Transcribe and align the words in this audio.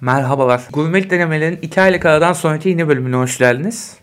Merhabalar. 0.00 0.62
Gurmelik 0.72 1.10
denemelerin 1.10 1.58
2 1.62 1.80
aylık 1.80 2.06
aradan 2.06 2.32
sonraki 2.32 2.68
yeni 2.68 2.88
bölümüne 2.88 3.16
hoş 3.16 3.38
geldiniz. 3.38 3.96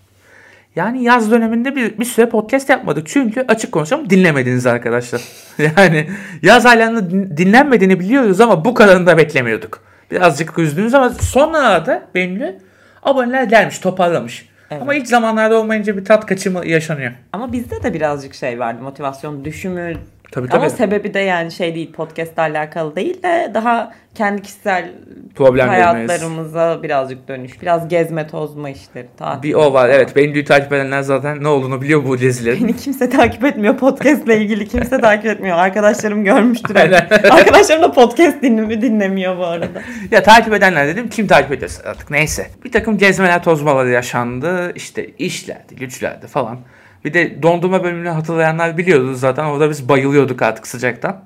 Yani 0.76 1.04
yaz 1.04 1.32
döneminde 1.32 1.76
bir, 1.76 1.98
bir 1.98 2.06
süre 2.06 2.30
podcast 2.30 2.70
yapmadık. 2.70 3.08
Çünkü 3.08 3.46
açık 3.48 3.72
konuşalım 3.72 4.10
dinlemediniz 4.10 4.66
arkadaşlar. 4.66 5.22
Yani 5.78 6.10
yaz 6.42 6.66
aylarında 6.66 7.10
din- 7.10 7.38
dinlenmediğini 7.38 8.00
biliyoruz 8.00 8.42
ama 8.42 8.66
bu 8.66 8.74
kadarını 8.74 9.08
da 9.08 9.18
beklemiyorduk. 9.18 9.82
Birazcık 10.12 10.60
üzgünüz 10.60 10.94
ama 10.94 11.10
sonlarda 11.10 12.08
benimle 12.16 12.58
aboneler 13.04 13.44
gelmiş, 13.44 13.80
toparlamış. 13.80 14.50
Evet. 14.72 14.82
Ama 14.82 14.96
ilk 14.96 15.08
zamanlarda 15.08 15.60
olmayınca 15.60 15.98
bir 15.98 16.06
tat 16.06 16.26
kaçımı 16.26 16.68
yaşanıyor. 16.68 17.12
Ama 17.34 17.52
bizde 17.54 17.84
de 17.84 17.94
birazcık 17.94 18.34
şey 18.34 18.60
vardı 18.60 18.82
motivasyon 18.82 19.46
düşümü. 19.46 19.94
Tabii, 20.32 20.48
tabii. 20.48 20.60
Ama 20.60 20.70
sebebi 20.70 21.14
de 21.14 21.20
yani 21.20 21.52
şey 21.52 21.76
değil 21.76 21.92
podcast'la 21.92 22.42
alakalı 22.42 22.96
değil 22.96 23.24
de 23.24 23.52
daha 23.54 23.94
kendi 24.16 24.42
kişisel 24.42 24.92
Problemlerimiz. 25.36 26.10
hayatlarımıza 26.10 26.84
birazcık 26.84 27.28
dönüş. 27.28 27.62
Biraz 27.62 27.88
gezme 27.88 28.28
tozma 28.28 28.70
işleri. 28.70 29.08
Tatil. 29.18 29.50
Bir 29.50 29.54
o 29.54 29.74
var 29.74 29.90
evet. 29.90 30.16
Beni 30.16 30.44
takip 30.44 30.74
edenler 30.74 31.02
zaten 31.02 31.44
ne 31.44 31.48
olduğunu 31.48 31.82
biliyor 31.82 32.06
bu 32.06 32.20
dizilerin. 32.20 32.64
Beni 32.64 32.76
kimse 32.78 33.10
takip 33.10 33.44
etmiyor 33.44 33.78
podcast'la 33.78 34.34
ilgili. 34.34 34.68
Kimse 34.68 35.02
takip 35.02 35.26
etmiyor. 35.26 35.58
Arkadaşlarım 35.58 36.24
görmüştür. 36.24 36.76
Arkadaşlarım 37.32 37.82
da 37.84 37.92
podcast 37.92 38.42
dinlemi 38.42 38.82
dinlemiyor 38.82 39.38
bu 39.38 39.46
arada. 39.46 39.82
Ya 40.12 40.24
takip 40.24 40.54
edenler 40.54 40.88
dedim 40.88 41.10
kim 41.10 41.28
takip 41.28 41.52
ediyorsa 41.52 41.90
artık 41.90 42.12
neyse. 42.12 42.48
Bir 42.66 42.72
takım 42.72 42.98
gezmeler 42.98 43.44
tozmaları 43.44 43.90
yaşandı. 43.90 44.72
İşte 44.76 45.06
işlerdi, 45.20 45.76
güçlerdi 45.76 46.28
falan. 46.28 46.60
Bir 47.06 47.14
de 47.14 47.44
dondurma 47.44 47.84
bölümünü 47.84 48.10
hatırlayanlar 48.10 48.78
biliyordu 48.78 49.14
zaten. 49.14 49.46
Orada 49.46 49.70
biz 49.70 49.90
bayılıyorduk 49.90 50.42
artık 50.42 50.68
sıcaktan. 50.68 51.24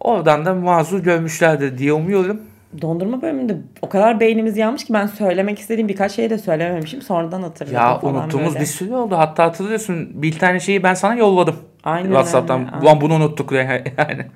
Oradan 0.00 0.44
da 0.44 0.54
mazur 0.54 0.98
görmüşlerdi 1.02 1.78
diye 1.78 1.92
umuyorum. 1.92 2.40
Dondurma 2.82 3.22
bölümünde 3.22 3.56
o 3.82 3.88
kadar 3.88 4.20
beynimiz 4.20 4.56
yanmış 4.56 4.84
ki 4.84 4.92
ben 4.92 5.06
söylemek 5.06 5.58
istediğim 5.58 5.88
birkaç 5.88 6.12
şeyi 6.12 6.30
de 6.30 6.38
söylememişim. 6.38 7.02
Sonradan 7.02 7.42
hatırladım 7.42 7.76
Ya 7.76 7.98
falan 7.98 8.14
unuttuğumuz 8.14 8.48
böyle. 8.48 8.60
bir 8.60 8.66
sürü 8.66 8.92
oldu. 8.94 9.18
Hatta 9.18 9.44
hatırlıyorsun 9.44 10.22
bir 10.22 10.38
tane 10.38 10.60
şeyi 10.60 10.82
ben 10.82 10.94
sana 10.94 11.14
yolladım. 11.14 11.56
Aynen 11.84 12.08
Whatsapp'tan. 12.08 12.60
öyle, 12.60 12.84
Ulan 12.86 13.00
bunu 13.00 13.14
unuttuk 13.14 13.52
yani. 13.98 14.26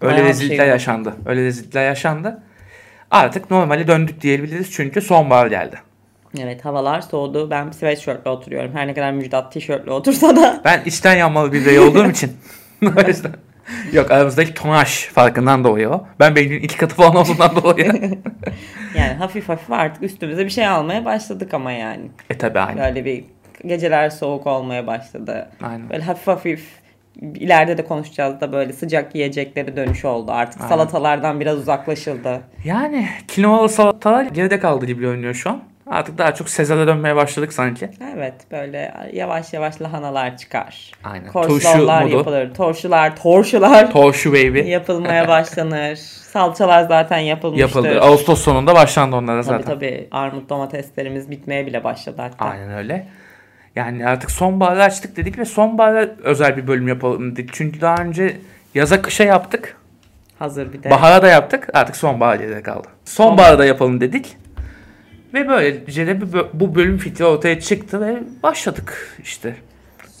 Öyle 0.00 0.14
Bayağı 0.16 0.28
rezillikler 0.28 0.64
şey 0.64 0.68
yaşandı. 0.68 1.14
Öyle 1.26 1.44
rezillikler 1.44 1.84
yaşandı. 1.84 2.42
Artık 3.10 3.50
normale 3.50 3.86
döndük 3.86 4.20
diyebiliriz 4.20 4.70
çünkü 4.72 5.00
sonbahar 5.00 5.46
geldi. 5.46 5.76
Evet 6.40 6.64
havalar 6.64 7.00
soğudu. 7.00 7.50
Ben 7.50 7.70
sweatshirtle 7.70 8.30
oturuyorum. 8.30 8.70
Her 8.74 8.86
ne 8.86 8.94
kadar 8.94 9.12
Müjdat 9.12 9.52
tişörtle 9.52 9.90
otursa 9.90 10.36
da. 10.36 10.60
Ben 10.64 10.82
içten 10.86 11.16
yanmalı 11.16 11.52
bir 11.52 11.60
birey 11.60 11.78
olduğum 11.78 12.10
için. 12.10 12.32
o 12.82 13.08
yüzden. 13.08 13.32
Yok 13.92 14.10
aramızdaki 14.10 14.54
tonaj 14.54 15.06
farkından 15.06 15.64
dolayı 15.64 15.90
o. 15.90 16.06
Ben 16.20 16.36
beynin 16.36 16.60
iki 16.60 16.76
katı 16.76 16.94
falan 16.94 17.16
olduğundan 17.16 17.56
dolayı. 17.62 18.18
Yani 18.96 19.12
hafif 19.12 19.48
hafif 19.48 19.72
artık 19.72 20.02
üstümüze 20.02 20.44
bir 20.44 20.50
şey 20.50 20.66
almaya 20.66 21.04
başladık 21.04 21.54
ama 21.54 21.72
yani. 21.72 22.10
e 22.30 22.38
tabi 22.38 22.60
aynen. 22.60 22.84
Böyle 22.84 23.04
bir 23.04 23.24
geceler 23.66 24.10
soğuk 24.10 24.46
olmaya 24.46 24.86
başladı. 24.86 25.48
Aynen. 25.62 25.90
Böyle 25.90 26.02
hafif 26.02 26.26
hafif 26.26 26.68
ileride 27.20 27.78
de 27.78 27.84
konuşacağız 27.84 28.40
da 28.40 28.52
böyle 28.52 28.72
sıcak 28.72 29.14
yiyecekleri 29.14 29.76
dönüş 29.76 30.04
oldu. 30.04 30.32
Artık 30.32 30.60
Aynen. 30.60 30.68
salatalardan 30.74 31.40
biraz 31.40 31.58
uzaklaşıldı. 31.58 32.40
Yani 32.64 33.08
kinoalı 33.28 33.68
salatalar 33.68 34.24
geride 34.24 34.58
kaldı 34.58 34.86
gibi 34.86 35.00
görünüyor 35.00 35.34
şu 35.34 35.50
an. 35.50 35.62
Artık 35.92 36.18
daha 36.18 36.34
çok 36.34 36.48
Sezar'a 36.48 36.86
dönmeye 36.86 37.16
başladık 37.16 37.52
sanki. 37.52 37.90
Evet 38.14 38.34
böyle 38.50 38.94
yavaş 39.12 39.52
yavaş 39.52 39.82
lahanalar 39.82 40.36
çıkar. 40.36 40.90
Aynen. 41.04 41.26
Korsonlar 41.26 42.02
modu. 42.02 42.16
yapılır. 42.16 42.54
Torşular, 42.54 43.16
torşular 43.16 43.90
Torşu 43.92 44.32
baby. 44.32 44.58
yapılmaya 44.58 45.28
başlanır. 45.28 45.96
Salçalar 46.32 46.82
zaten 46.84 47.18
yapılmıştır. 47.18 47.68
Yapıldı. 47.84 48.00
Ağustos 48.00 48.42
sonunda 48.42 48.74
başlandı 48.74 49.16
onlara 49.16 49.42
Tabii 49.42 49.62
zaten. 49.62 49.74
tabii 49.74 50.08
armut 50.10 50.50
domateslerimiz 50.50 51.30
bitmeye 51.30 51.66
bile 51.66 51.84
başladı 51.84 52.16
hatta. 52.22 52.44
Aynen 52.44 52.70
öyle. 52.72 53.06
Yani 53.76 54.06
artık 54.06 54.30
sonbaharı 54.30 54.82
açtık 54.82 55.16
dedik 55.16 55.38
ve 55.38 55.44
sonbahara 55.44 56.08
özel 56.22 56.56
bir 56.56 56.66
bölüm 56.66 56.88
yapalım 56.88 57.36
dedik. 57.36 57.50
Çünkü 57.52 57.80
daha 57.80 57.94
önce 57.96 58.36
yaza 58.74 59.02
kışa 59.02 59.24
yaptık. 59.24 59.76
Hazır 60.38 60.72
bir 60.72 60.82
de. 60.82 60.90
Bahara 60.90 61.22
da 61.22 61.28
yaptık. 61.28 61.68
Artık 61.74 61.96
sonbahar 61.96 62.36
geride 62.36 62.62
kaldı. 62.62 62.88
Sonbaharda 63.04 63.58
da 63.58 63.64
yapalım 63.64 64.00
dedik. 64.00 64.36
Ve 65.34 65.48
böylece 65.48 66.20
bu 66.52 66.74
bölüm 66.74 66.98
fikri 66.98 67.24
ortaya 67.24 67.60
çıktı 67.60 68.00
ve 68.00 68.18
başladık 68.42 69.16
işte. 69.22 69.56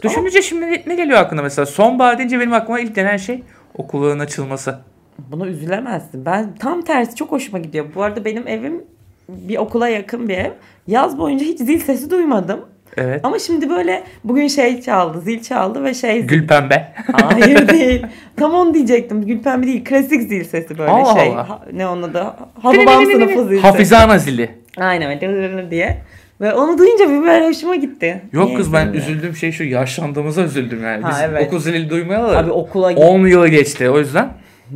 Düşününce 0.02 0.42
şimdi 0.42 0.82
ne- 0.86 0.94
geliyor 0.94 1.18
aklına 1.18 1.42
mesela? 1.42 1.66
Sonbahar 1.66 2.18
deyince 2.18 2.40
benim 2.40 2.52
aklıma 2.52 2.80
ilk 2.80 2.94
gelen 2.94 3.16
şey 3.16 3.42
okulların 3.74 4.18
açılması. 4.18 4.78
Buna 5.18 5.46
üzülemezsin. 5.46 6.24
Ben 6.24 6.54
tam 6.54 6.82
tersi 6.82 7.16
çok 7.16 7.32
hoşuma 7.32 7.58
gidiyor. 7.58 7.86
Bu 7.94 8.02
arada 8.02 8.24
benim 8.24 8.48
evim 8.48 8.84
bir 9.28 9.56
okula 9.56 9.88
yakın 9.88 10.28
bir 10.28 10.38
ev. 10.38 10.50
Yaz 10.86 11.18
boyunca 11.18 11.44
hiç 11.44 11.58
zil 11.58 11.78
sesi 11.78 12.10
duymadım. 12.10 12.60
Evet. 12.96 13.20
Ama 13.24 13.38
şimdi 13.38 13.70
böyle 13.70 14.04
bugün 14.24 14.48
şey 14.48 14.80
çaldı, 14.82 15.20
zil 15.20 15.42
çaldı 15.42 15.84
ve 15.84 15.94
şey... 15.94 16.22
Gül 16.22 16.46
pembe. 16.46 16.92
Hayır 17.12 17.68
değil. 17.68 18.06
Tam 18.36 18.54
onu 18.54 18.74
diyecektim. 18.74 19.26
Gülpembe 19.26 19.66
değil. 19.66 19.84
Klasik 19.84 20.22
zil 20.22 20.44
sesi 20.44 20.78
böyle 20.78 20.90
Allah 20.90 21.14
şey. 21.20 21.28
Allah. 21.32 21.48
Ha- 21.48 21.62
ne 21.72 21.86
onun 21.86 22.02
adı? 22.02 22.18
Hababam 22.62 23.06
sınıfı 23.06 23.44
zil 23.44 23.48
sesi. 23.48 23.60
Hafizana 23.60 24.18
zili. 24.18 24.61
Aynen 24.78 25.10
öyle 25.10 25.70
diye. 25.70 26.02
Ve 26.40 26.54
onu 26.54 26.78
duyunca 26.78 27.08
bir 27.10 27.22
böyle 27.22 27.46
hoşuma 27.48 27.76
gitti. 27.76 28.22
Yok 28.32 28.46
Niye 28.46 28.56
kız 28.56 28.72
ben 28.72 28.86
bilmiyorum. 28.86 29.12
üzüldüğüm 29.12 29.36
şey 29.36 29.52
şu 29.52 29.64
yaşlandığımıza 29.64 30.42
üzüldüm 30.42 30.82
yani. 30.84 31.02
Ha, 31.02 31.10
Biz 31.10 31.16
evet. 31.22 31.46
okul 31.46 31.58
zili 31.58 31.90
duymayalı 31.90 32.38
Abi 32.38 32.50
okula 32.50 32.92
git 32.92 33.00
10 33.00 33.26
yılı 33.26 33.48
geçti 33.48 33.90
o 33.90 33.98
yüzden. 33.98 34.28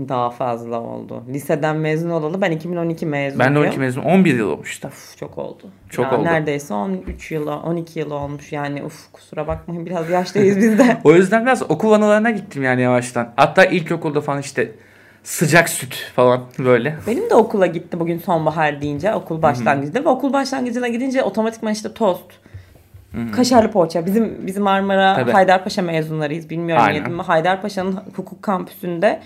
daha 0.09 0.31
fazla 0.31 0.81
oldu. 0.81 1.23
Liseden 1.29 1.77
mezun 1.77 2.11
olalı 2.11 2.41
ben 2.41 2.51
2012 2.51 3.07
mezunuyum. 3.07 3.39
Ben 3.39 3.55
de 3.55 3.69
12 3.69 3.79
mezun 3.79 4.03
11 4.03 4.35
yıl 4.35 4.51
olmuştu. 4.51 4.89
Uf, 4.89 5.17
çok 5.17 5.39
oldu. 5.39 5.63
Çok 5.91 6.05
Ya 6.13 6.19
oldu. 6.19 6.25
Neredeyse 6.25 6.75
13 6.75 7.31
yıl, 7.31 7.47
12 7.47 7.99
yıl 7.99 8.11
olmuş. 8.11 8.53
Yani 8.53 8.85
uf 8.85 9.13
kusura 9.13 9.47
bakmayın 9.47 9.87
biraz 9.87 10.11
yaşlıyız 10.11 10.57
biz 10.57 10.79
de. 10.79 10.97
O 11.05 11.13
yüzden 11.13 11.43
biraz 11.43 11.71
okul 11.71 11.93
anılarına 11.93 12.31
gittim 12.31 12.63
yani 12.63 12.83
yavaştan. 12.83 13.33
Hatta 13.37 13.65
ilkokulda 13.65 14.21
falan 14.21 14.41
işte 14.41 14.71
sıcak 15.27 15.69
süt 15.69 16.13
falan 16.17 16.41
böyle. 16.59 16.97
Benim 17.07 17.31
de 17.31 17.35
okula 17.35 17.67
gitti 17.67 18.01
bugün 18.01 18.19
sonbahar 18.19 18.81
deyince 18.81 19.15
okul 19.15 19.43
başlangıcında 19.43 20.05
ve 20.05 20.09
okul 20.09 20.33
başlangıcına 20.33 20.89
gidince 20.89 21.23
otomatikman 21.23 21.73
işte 21.73 21.95
tost, 21.95 22.25
kaşarlı 23.33 23.71
poğaça. 23.71 24.07
Bizim 24.07 24.47
bizim 24.47 24.63
Marmara 24.63 25.15
Tabii. 25.15 25.33
Haydarpaşa 25.33 25.83
mezunlarıyız. 25.83 26.51
Bilmiyorum 26.51 26.85
Aynen. 26.85 26.99
yedim 26.99 27.15
mi? 27.15 27.23
Haydarpaşa'nın 27.23 27.99
hukuk 28.17 28.43
kampüsünde 28.43 29.21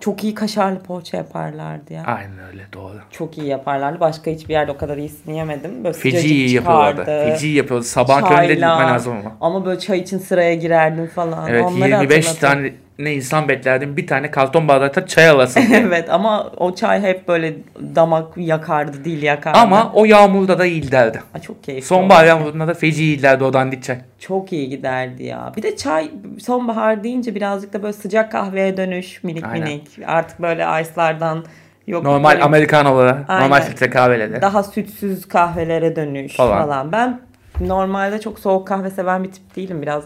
çok 0.00 0.24
iyi 0.24 0.34
kaşarlı 0.34 0.78
poğaça 0.80 1.16
yaparlardı 1.16 1.92
ya. 1.92 2.04
Aynen 2.06 2.38
öyle 2.52 2.62
doğru. 2.72 2.98
Çok 3.10 3.38
iyi 3.38 3.46
yaparlardı. 3.46 4.00
Başka 4.00 4.30
hiçbir 4.30 4.52
yerde 4.52 4.72
o 4.72 4.76
kadar 4.76 4.96
iyisini 4.96 5.36
yemedim. 5.36 5.84
Böyle 5.84 5.98
Feci 5.98 6.28
iyi 6.28 6.54
yapıyorlardı. 6.54 7.04
Feci 7.04 7.48
yapıyordu. 7.48 7.84
Sabah 7.84 8.28
köründe 8.28 8.54
gitmen 8.54 8.88
lazım 8.88 9.12
ama. 9.12 9.36
Ama 9.40 9.66
böyle 9.66 9.80
çay 9.80 9.98
için 9.98 10.18
sıraya 10.18 10.54
girerdin 10.54 11.06
falan. 11.06 11.48
Evet 11.48 11.64
Onları 11.64 11.90
25 11.90 12.28
hatırladım. 12.28 12.40
tane 12.40 12.72
ne 12.98 13.14
insan 13.14 13.48
beklerdim. 13.48 13.96
Bir 13.96 14.06
tane 14.06 14.30
karton 14.30 14.68
bardakta 14.68 15.06
çay 15.06 15.28
alasın. 15.28 15.62
evet 15.72 16.10
ama 16.10 16.50
o 16.56 16.74
çay 16.74 17.02
hep 17.02 17.28
böyle 17.28 17.54
damak 17.96 18.36
yakardı, 18.36 19.04
dil 19.04 19.22
yakardı. 19.22 19.58
ama 19.58 19.92
o 19.94 20.04
yağmurda 20.04 20.58
da 20.58 20.66
iyi 20.66 20.80
giderdi. 20.80 21.22
Aa, 21.34 21.38
çok 21.38 21.64
keyifli. 21.64 21.86
Sonbahar 21.86 22.24
yağmurunda 22.24 22.68
da 22.68 22.74
feci 22.74 23.04
iyi 23.04 23.16
giderdi 23.16 23.44
o 23.44 23.52
dandik 23.52 23.82
çay. 23.82 23.98
Çok 24.18 24.52
iyi 24.52 24.68
giderdi 24.68 25.24
ya. 25.24 25.52
Bir 25.56 25.62
de 25.62 25.76
çay 25.76 26.10
sonbahar 26.40 27.04
deyince 27.04 27.34
birazcık 27.34 27.72
da 27.72 27.82
böyle 27.82 27.92
sıcak 27.92 28.32
kahveye 28.32 28.76
dönüş 28.76 29.24
minik 29.24 29.44
Aynen. 29.44 29.68
minik. 29.68 29.88
Artık 30.06 30.42
böyle 30.42 30.62
ice'lardan 30.82 31.44
yok 31.86 32.04
Normal 32.04 32.30
böyle 32.32 32.42
Amerikanolara, 32.44 33.24
normal 33.28 33.60
filtre 33.62 33.90
kahvelere. 33.90 34.42
daha 34.42 34.62
sütsüz 34.62 35.28
kahvelere 35.28 35.96
dönüş 35.96 36.36
Falan. 36.36 36.62
falan. 36.62 36.92
Ben 36.92 37.20
normalde 37.60 38.20
çok 38.20 38.38
soğuk 38.38 38.68
kahve 38.68 38.90
seven 38.90 39.24
bir 39.24 39.32
tip 39.32 39.56
değilim. 39.56 39.82
Biraz 39.82 40.04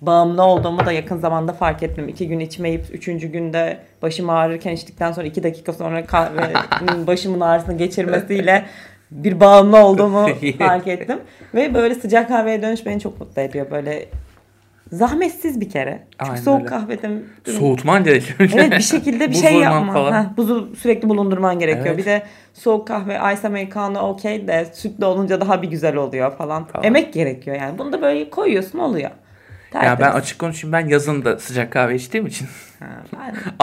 bağımlı 0.00 0.42
olduğumu 0.42 0.86
da 0.86 0.92
yakın 0.92 1.18
zamanda 1.18 1.52
fark 1.52 1.82
ettim. 1.82 2.08
İki 2.08 2.28
gün 2.28 2.40
içmeyip 2.40 2.84
üçüncü 2.92 3.28
günde 3.28 3.78
başım 4.02 4.30
ağrırken 4.30 4.72
içtikten 4.72 5.12
sonra 5.12 5.26
iki 5.26 5.42
dakika 5.42 5.72
sonra 5.72 6.06
kahvenin 6.06 7.06
başımın 7.06 7.40
ağrısını 7.40 7.78
geçirmesiyle 7.78 8.66
bir 9.10 9.40
bağımlı 9.40 9.76
olduğumu 9.76 10.28
fark 10.58 10.86
ettim. 10.86 11.18
Ve 11.54 11.74
böyle 11.74 11.94
sıcak 11.94 12.28
kahveye 12.28 12.62
dönüş 12.62 12.86
beni 12.86 13.00
çok 13.00 13.20
mutlu 13.20 13.42
ediyor. 13.42 13.70
Böyle 13.70 14.08
zahmetsiz 14.92 15.60
bir 15.60 15.70
kere. 15.70 16.02
Çünkü 16.10 16.30
Aynen 16.30 16.42
soğuk 16.42 16.58
öyle. 16.60 16.66
kahvede 16.68 17.10
Soğutman 17.58 18.04
gerekiyor. 18.04 18.50
Evet 18.54 18.70
bir 18.72 18.82
şekilde 18.82 19.28
bir 19.30 19.34
şey 19.46 19.54
yapman. 19.54 19.94
falan. 19.94 20.12
Heh, 20.24 20.36
buzu 20.36 20.76
sürekli 20.76 21.08
bulundurman 21.08 21.58
gerekiyor. 21.58 21.86
Evet. 21.86 21.98
Bir 21.98 22.04
de 22.04 22.22
soğuk 22.54 22.88
kahve, 22.88 23.14
ice 23.34 23.48
americano 23.48 23.98
okey 23.98 24.48
de 24.48 24.66
sütlü 24.72 25.04
olunca 25.04 25.40
daha 25.40 25.62
bir 25.62 25.68
güzel 25.68 25.96
oluyor 25.96 26.36
falan. 26.36 26.64
Falan. 26.64 26.84
Emek 26.84 27.12
gerekiyor 27.12 27.56
yani. 27.56 27.78
Bunu 27.78 27.92
da 27.92 28.02
böyle 28.02 28.30
koyuyorsun 28.30 28.78
oluyor. 28.78 29.10
Ya 29.74 29.80
ben 29.82 29.96
Tertemiz. 29.96 30.14
açık 30.14 30.38
konuşayım 30.38 30.72
ben 30.72 30.88
yazın 30.88 31.24
da 31.24 31.38
sıcak 31.38 31.72
kahve 31.72 31.94
içtiğim 31.94 32.26
için. 32.26 32.48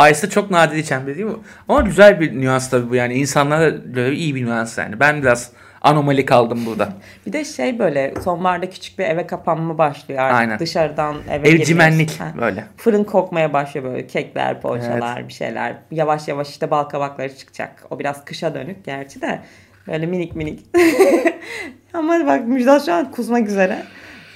Ice'ı 0.09 0.29
çok 0.29 0.51
nadir 0.51 0.77
içen 0.77 1.07
biri 1.07 1.15
değil 1.17 1.27
mi? 1.27 1.35
Ama 1.69 1.81
güzel 1.81 2.19
bir 2.19 2.41
nüans 2.41 2.69
tabii 2.69 2.89
bu 2.89 2.95
yani. 2.95 3.13
İnsanlara 3.13 3.69
göre 3.69 4.15
iyi 4.15 4.35
bir 4.35 4.45
nüans 4.45 4.77
yani. 4.77 4.99
Ben 4.99 5.21
biraz 5.21 5.51
anomali 5.81 6.25
kaldım 6.25 6.65
burada. 6.65 6.89
Bir 7.25 7.33
de 7.33 7.45
şey 7.45 7.79
böyle 7.79 8.13
sonbaharda 8.23 8.69
küçük 8.69 8.99
bir 8.99 9.03
eve 9.03 9.27
kapanma 9.27 9.77
başlıyor 9.77 10.21
artık. 10.21 10.39
Aynen. 10.39 10.59
Dışarıdan 10.59 11.15
eve 11.29 11.49
Evcimenlik. 11.49 12.19
Ha. 12.19 12.33
böyle. 12.41 12.65
Fırın 12.77 13.03
kokmaya 13.03 13.53
başlıyor 13.53 13.85
böyle 13.85 14.07
kekler, 14.07 14.61
poğaçalar, 14.61 15.27
bir 15.27 15.33
şeyler. 15.33 15.75
Yavaş 15.91 16.27
yavaş 16.27 16.49
işte 16.49 16.71
bal 16.71 16.83
kabakları 16.83 17.35
çıkacak. 17.37 17.83
O 17.89 17.99
biraz 17.99 18.25
kışa 18.25 18.53
dönük 18.53 18.85
gerçi 18.85 19.21
de. 19.21 19.39
Böyle 19.87 20.05
minik 20.05 20.35
minik. 20.35 20.65
Ama 21.93 22.27
bak 22.27 22.47
Müjdat 22.47 22.85
şu 22.85 22.93
an 22.93 23.11
kusmak 23.11 23.47
üzere. 23.47 23.83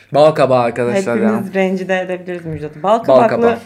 Bal 0.13 0.31
kabağı 0.31 0.59
arkadaşlar 0.59 1.17
ya. 1.17 1.23
Hepimiz 1.29 1.53
rencide 1.53 1.99
edebiliriz 1.99 2.45
Müjdat'ı. 2.45 2.83
Bal 2.83 2.99
kabaklı 2.99 3.57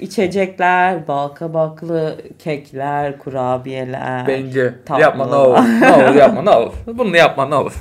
içecekler, 0.00 1.08
bal 1.08 1.28
kabaklı 1.28 2.16
kekler, 2.38 3.18
kurabiyeler. 3.18 4.26
Bence 4.28 4.74
Tatlı. 4.86 5.02
yapma 5.02 5.26
ne 5.26 5.34
olur. 5.34 5.58
Ne 5.80 5.92
olur 5.92 6.14
yapma 6.18 6.42
ne 6.42 6.50
olur. 6.50 6.72
Bunu 6.86 7.16
yapma 7.16 7.46
ne 7.48 7.54
olur. 7.54 7.72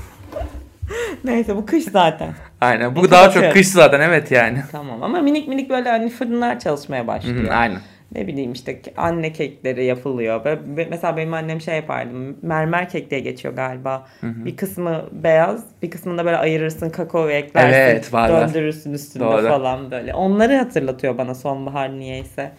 Neyse 1.24 1.56
bu 1.56 1.66
kış 1.66 1.84
zaten. 1.84 2.30
Aynen. 2.62 2.96
Bu 2.96 3.02
Peki, 3.02 3.12
daha 3.12 3.30
çok 3.32 3.54
kış 3.54 3.68
zaten 3.68 4.00
evet 4.02 4.32
yani. 4.32 4.60
Tamam 4.72 5.04
ama 5.04 5.20
minik 5.20 5.48
minik 5.48 5.70
böyle 5.70 5.90
hani 5.90 6.10
fırınlar 6.10 6.60
çalışmaya 6.60 7.04
Hı 7.04 7.08
başlıyor. 7.08 7.52
hı, 7.52 7.56
Aynen. 7.56 7.80
Ne 8.16 8.28
bileyim 8.28 8.52
işte 8.52 8.82
anne 8.98 9.34
kekleri 9.34 9.86
yapılıyor. 9.86 10.46
Be- 10.46 10.88
mesela 10.90 11.18
benim 11.18 11.34
annem 11.34 11.62
şey 11.62 11.76
yapardı. 11.76 12.12
Mermer 12.42 12.90
kek 12.90 13.12
diye 13.12 13.20
geçiyor 13.20 13.54
galiba. 13.54 14.08
Bir 14.24 14.58
kısmı 14.58 15.06
beyaz, 15.12 15.66
bir 15.82 15.92
kısmını 15.92 16.18
da 16.18 16.26
böyle 16.26 16.38
ayırırsın, 16.38 16.90
kakao 16.90 17.30
eklersin. 17.30 17.78
Evet, 17.78 18.14
var. 18.14 18.30
döndürürsün 18.30 18.94
üstünde 18.94 19.24
Doğru. 19.24 19.48
falan 19.48 19.92
böyle. 19.92 20.14
Onları 20.14 20.56
hatırlatıyor 20.56 21.18
bana 21.18 21.36
sonbahar 21.36 22.00
niyeyse. 22.00 22.52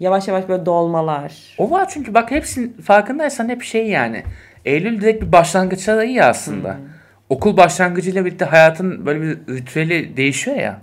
Yavaş 0.00 0.28
yavaş 0.28 0.48
böyle 0.48 0.66
dolmalar. 0.66 1.54
O 1.58 1.70
var 1.70 1.88
çünkü 1.88 2.14
bak 2.14 2.30
hepsinin 2.30 2.72
farkındaysan 2.72 3.48
hep 3.48 3.62
şey 3.62 3.86
yani. 3.86 4.22
Eylül 4.64 5.00
direkt 5.00 5.22
bir 5.24 5.32
başlangıç 5.32 5.88
ayı 5.88 6.12
ya 6.12 6.28
aslında. 6.28 6.76
Okul 7.28 7.56
başlangıcıyla 7.56 8.24
birlikte 8.24 8.44
hayatın 8.44 9.06
böyle 9.06 9.22
bir 9.22 9.54
ritüeli 9.54 10.16
değişiyor 10.16 10.56
ya. 10.56 10.78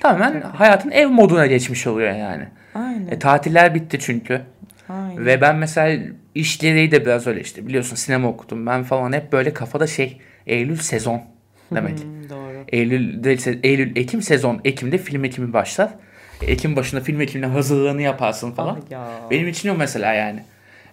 Tamamen 0.00 0.40
hayatın 0.40 0.90
ev 0.90 1.08
moduna 1.08 1.46
geçmiş 1.46 1.86
oluyor 1.86 2.10
yani. 2.10 2.44
Aynen. 2.74 3.06
E, 3.10 3.18
tatiller 3.18 3.74
bitti 3.74 3.98
çünkü. 4.00 4.40
aynen. 4.88 5.26
Ve 5.26 5.40
ben 5.40 5.56
mesela 5.56 6.02
işleri 6.34 6.90
de 6.90 7.04
biraz 7.04 7.26
öyle 7.26 7.40
işte 7.40 7.66
biliyorsun 7.66 7.96
sinema 7.96 8.28
okudum 8.28 8.66
ben 8.66 8.82
falan 8.82 9.12
hep 9.12 9.32
böyle 9.32 9.52
kafada 9.52 9.86
şey 9.86 10.20
Eylül 10.46 10.76
sezon 10.76 11.22
demek. 11.74 11.98
Doğru. 12.30 12.64
Eylül 12.68 13.24
değilse 13.24 13.58
Eylül 13.62 13.96
Ekim 13.96 14.22
sezon 14.22 14.60
Ekim'de 14.64 14.98
film 14.98 15.24
ekimi 15.24 15.52
başlar. 15.52 15.90
Ekim 16.46 16.76
başında 16.76 17.00
film 17.00 17.20
ekimine 17.20 17.46
hazırlığını 17.46 18.02
yaparsın 18.02 18.52
falan. 18.52 18.78
Ah 18.86 18.90
ya. 18.90 19.08
Benim 19.30 19.48
için 19.48 19.68
o 19.68 19.74
mesela 19.74 20.12
yani. 20.14 20.42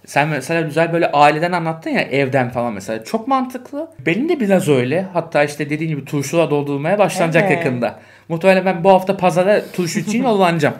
Sen 0.07 0.27
mesela 0.27 0.61
güzel 0.61 0.93
böyle 0.93 1.11
aileden 1.11 1.51
anlattın 1.51 1.89
ya 1.89 2.01
evden 2.01 2.49
falan 2.49 2.73
mesela. 2.73 3.03
Çok 3.03 3.27
mantıklı. 3.27 3.87
Benim 4.05 4.29
de 4.29 4.39
biraz 4.39 4.69
öyle. 4.69 5.05
Hatta 5.13 5.43
işte 5.43 5.69
dediğin 5.69 5.89
gibi 5.89 6.05
turşular 6.05 6.49
doldurmaya 6.49 6.99
başlanacak 6.99 7.43
Evet. 7.47 7.65
yakında. 7.65 7.99
Muhtemelen 8.29 8.65
ben 8.65 8.83
bu 8.83 8.89
hafta 8.89 9.17
pazara 9.17 9.61
turşu 9.73 9.99
için 10.09 10.23
yollanacağım. 10.23 10.75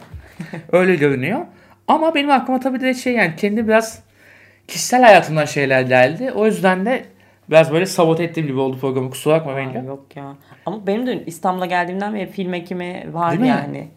öyle 0.71 0.95
görünüyor. 0.95 1.39
Ama 1.87 2.15
benim 2.15 2.31
aklıma 2.31 2.59
tabii 2.59 2.81
de 2.81 2.93
şey 2.93 3.13
yani 3.13 3.35
kendi 3.37 3.67
biraz 3.67 3.99
kişisel 4.67 5.03
hayatımdan 5.03 5.45
şeyler 5.45 5.81
geldi. 5.81 6.31
O 6.35 6.45
yüzden 6.45 6.85
de 6.85 7.05
biraz 7.49 7.71
böyle 7.71 7.85
sabote 7.85 8.23
ettiğim 8.23 8.47
gibi 8.47 8.59
oldu 8.59 8.79
programı. 8.79 9.09
Kusura 9.09 9.35
bakma 9.35 9.51
Aa, 9.51 9.55
bence. 9.57 9.79
yok 9.79 10.05
ya. 10.15 10.33
Ama 10.65 10.87
benim 10.87 11.07
de 11.07 11.23
İstanbul'a 11.25 11.65
geldiğimden 11.65 12.13
beri 12.15 12.31
film 12.31 12.53
ekimi 12.53 13.03
var 13.11 13.29
Değil 13.31 13.41
mi? 13.41 13.47
yani. 13.47 13.87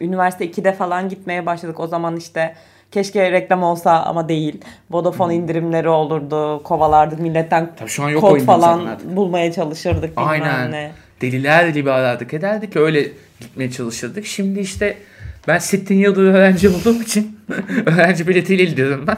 Üniversite 0.00 0.46
2'de 0.46 0.72
falan 0.72 1.08
gitmeye 1.08 1.46
başladık. 1.46 1.80
O 1.80 1.86
zaman 1.86 2.16
işte 2.16 2.54
keşke 2.92 3.32
reklam 3.32 3.62
olsa 3.62 4.02
ama 4.02 4.28
değil. 4.28 4.60
Vodafone 4.90 5.34
indirimleri 5.34 5.88
olurdu. 5.88 6.62
Kovalardık 6.62 7.20
milletten 7.20 7.70
Tabii 7.76 7.88
şu 7.88 8.04
an 8.04 8.08
yok 8.08 8.20
kod 8.20 8.40
falan 8.40 8.84
zaten 8.84 9.16
bulmaya 9.16 9.52
çalışırdık. 9.52 10.12
Aynen. 10.16 10.72
Ne. 10.72 10.92
Deliler 11.20 11.68
gibi 11.68 11.90
arardık 11.90 12.34
ederdik 12.34 12.76
öyle 12.76 13.08
gitmeye 13.40 13.70
çalışırdık. 13.70 14.26
Şimdi 14.26 14.60
işte 14.60 14.96
ben 15.48 15.58
sittin 15.58 15.94
yıldır 15.94 16.24
öğrenci 16.24 16.68
olduğum 16.68 17.02
için 17.02 17.40
öğrenci 17.86 18.28
biletiyle 18.28 18.64
gidiyorum 18.64 19.06
ben. 19.06 19.16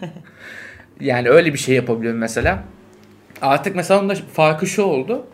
yani 1.00 1.28
öyle 1.28 1.52
bir 1.52 1.58
şey 1.58 1.74
yapabiliyorum 1.74 2.20
mesela. 2.20 2.62
Artık 3.42 3.76
mesela 3.76 4.00
onun 4.00 4.08
da 4.08 4.14
farkı 4.32 4.66
şu 4.66 4.82
oldu. 4.82 5.26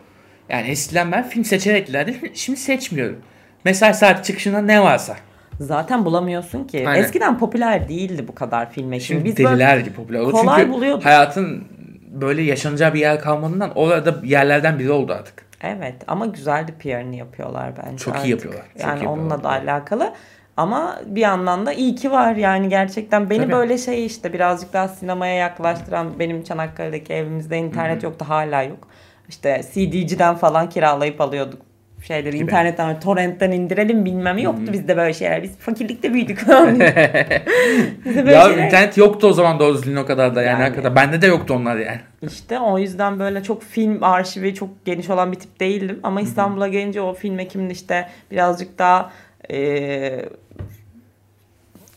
Yani 0.49 0.67
eskiden 0.67 1.11
ben 1.11 1.29
film 1.29 1.45
seçerek 1.45 1.87
giderdim. 1.87 2.15
Şimdi 2.33 2.59
seçmiyorum. 2.59 3.17
Mesai 3.63 3.93
saat 3.93 4.25
çıkışında 4.25 4.61
ne 4.61 4.81
varsa. 4.81 5.15
Zaten 5.59 6.05
bulamıyorsun 6.05 6.63
ki. 6.63 6.87
Aynen. 6.87 7.03
Eskiden 7.03 7.37
popüler 7.37 7.89
değildi 7.89 8.27
bu 8.27 8.35
kadar 8.35 8.71
film 8.71 8.93
ekimi. 8.93 9.01
Şimdi 9.01 9.25
Biz 9.25 9.37
deliler 9.37 9.77
gibi 9.77 9.93
popüler 9.95 10.19
oldu. 10.19 10.31
kolay 10.31 10.59
Çünkü 10.61 10.73
buluyorduk. 10.73 11.05
hayatın 11.05 11.63
böyle 12.11 12.41
yaşanacağı 12.41 12.93
bir 12.93 12.99
yer 12.99 13.19
kalmadığından 13.19 13.71
orada 13.75 14.15
yerlerden 14.23 14.79
biri 14.79 14.91
oldu 14.91 15.13
artık. 15.13 15.45
Evet 15.61 15.95
ama 16.07 16.25
güzel 16.25 16.67
de 16.67 16.71
PR'ını 16.71 17.15
yapıyorlar 17.15 17.71
bence. 17.85 17.97
Çok 17.97 18.15
iyi 18.15 18.17
artık. 18.17 18.29
yapıyorlar, 18.29 18.63
çok 18.73 18.81
yani 18.87 19.03
iyi 19.03 19.07
onunla 19.07 19.43
da 19.43 19.49
alakalı. 19.49 20.13
Ama 20.57 20.99
bir 21.05 21.21
yandan 21.21 21.65
da 21.65 21.73
iyi 21.73 21.95
ki 21.95 22.11
var 22.11 22.35
yani 22.35 22.69
gerçekten 22.69 23.29
beni 23.29 23.41
Tabii. 23.41 23.51
böyle 23.51 23.77
şey 23.77 24.05
işte 24.05 24.33
birazcık 24.33 24.73
daha 24.73 24.87
sinemaya 24.87 25.33
yaklaştıran 25.35 26.19
benim 26.19 26.43
Çanakkale'deki 26.43 27.13
evimizde 27.13 27.57
internet 27.57 28.03
yoktu 28.03 28.25
hala 28.27 28.63
yok. 28.63 28.87
İşte 29.29 29.61
CD'ciden 29.73 30.35
falan 30.35 30.69
kiralayıp 30.69 31.21
alıyorduk 31.21 31.61
şeyleri 32.07 32.37
internetten 32.37 32.99
torrentten 32.99 33.51
indirelim 33.51 34.05
bilmem 34.05 34.37
yoktu 34.37 34.73
bizde 34.73 34.97
böyle 34.97 35.13
şeyler. 35.13 35.43
Biz 35.43 35.57
fakirlikte 35.57 36.13
büyüdük. 36.13 36.45
Ya 36.47 38.41
şeyler- 38.41 38.65
internet 38.65 38.97
yoktu 38.97 39.27
o 39.27 39.33
zaman 39.33 39.59
doğru 39.59 39.73
düzgün 39.73 39.95
o 39.95 40.05
kadar 40.05 40.35
da 40.35 40.41
yani, 40.41 40.51
Yani. 40.51 40.63
hakikaten. 40.63 40.95
Bende 40.95 41.21
de 41.21 41.27
yoktu 41.27 41.53
onlar 41.53 41.75
yani. 41.75 41.99
İşte 42.21 42.59
o 42.59 42.77
yüzden 42.79 43.19
böyle 43.19 43.43
çok 43.43 43.63
film 43.63 44.03
arşivi 44.03 44.53
çok 44.55 44.85
geniş 44.85 45.09
olan 45.09 45.31
bir 45.31 45.39
tip 45.39 45.59
değildim. 45.59 45.99
Ama 46.03 46.21
İstanbul'a 46.21 46.67
gelince 46.67 47.01
o 47.01 47.13
film 47.13 47.39
ekiminde 47.39 47.73
işte 47.73 48.07
birazcık 48.31 48.79
daha 48.79 49.11
e, 49.51 50.25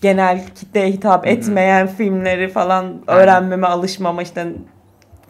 genel 0.02 0.46
kitleye 0.54 0.88
hitap 0.90 1.26
etmeyen 1.26 1.86
filmleri 1.86 2.48
falan 2.48 3.02
öğrenmeme, 3.06 3.66
alışmama 3.66 4.22
işte 4.22 4.46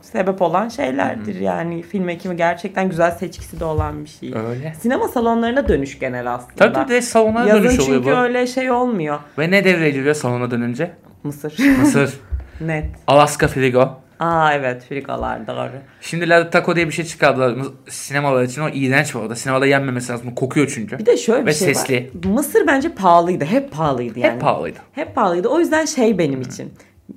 sebep 0.01 0.43
olan 0.43 0.69
şeylerdir. 0.69 1.41
Yani 1.41 1.83
film 1.83 2.09
ekimi 2.09 2.37
gerçekten 2.37 2.89
güzel 2.89 3.11
seçkisi 3.11 3.61
de 3.61 3.65
olan 3.65 4.05
bir 4.05 4.09
şey. 4.11 4.35
Öyle. 4.51 4.75
Sinema 4.81 5.09
salonlarına 5.09 5.69
dönüş 5.69 5.99
genel 5.99 6.35
aslında. 6.35 6.55
Tabii 6.57 6.73
tabii 6.73 6.89
de 6.93 7.03
salona 7.03 7.47
Yazın 7.47 7.65
dönüş 7.65 7.81
oluyor 7.81 7.97
çünkü 8.05 8.11
bu. 8.17 8.17
öyle 8.21 8.47
şey 8.47 8.71
olmuyor. 8.71 9.19
Ve 9.39 9.51
ne 9.51 9.65
devrediliyor 9.65 10.15
salona 10.15 10.51
dönünce? 10.51 10.91
Mısır. 11.23 11.59
Mısır, 11.81 12.15
Net. 12.61 12.85
Alaska 13.07 13.49
Frigo. 13.49 14.01
Aa 14.21 14.53
evet 14.55 14.85
frigolar 14.89 15.47
doğru. 15.47 15.71
Şimdi 16.01 16.29
La 16.29 16.51
Taco 16.51 16.77
diye 16.77 16.87
bir 16.87 16.93
şey 16.93 17.05
çıkardılar 17.05 17.55
sinemalar 17.89 18.43
için. 18.43 18.63
O 18.63 18.69
iğrenç 18.69 19.15
bu 19.15 19.19
arada. 19.21 19.37
Sinemada 19.37 19.67
yenmemesi 19.67 20.13
lazım. 20.13 20.35
Kokuyor 20.35 20.73
çünkü. 20.75 20.99
Bir 20.99 21.07
de 21.07 21.17
şöyle 21.17 21.43
bir 21.43 21.47
Ve 21.47 21.53
şey 21.55 21.75
sesli. 21.75 22.11
var. 22.25 22.31
Mısır 22.31 22.67
bence 22.67 22.89
pahalıydı. 22.95 23.45
Hep 23.45 23.73
pahalıydı 23.73 24.19
yani. 24.19 24.33
Hep 24.35 24.41
pahalıydı. 24.41 24.79
Hep 24.93 25.15
pahalıydı. 25.15 25.49
O 25.49 25.59
yüzden 25.61 25.85
şey 25.85 26.19
benim 26.19 26.41
için. 26.41 26.73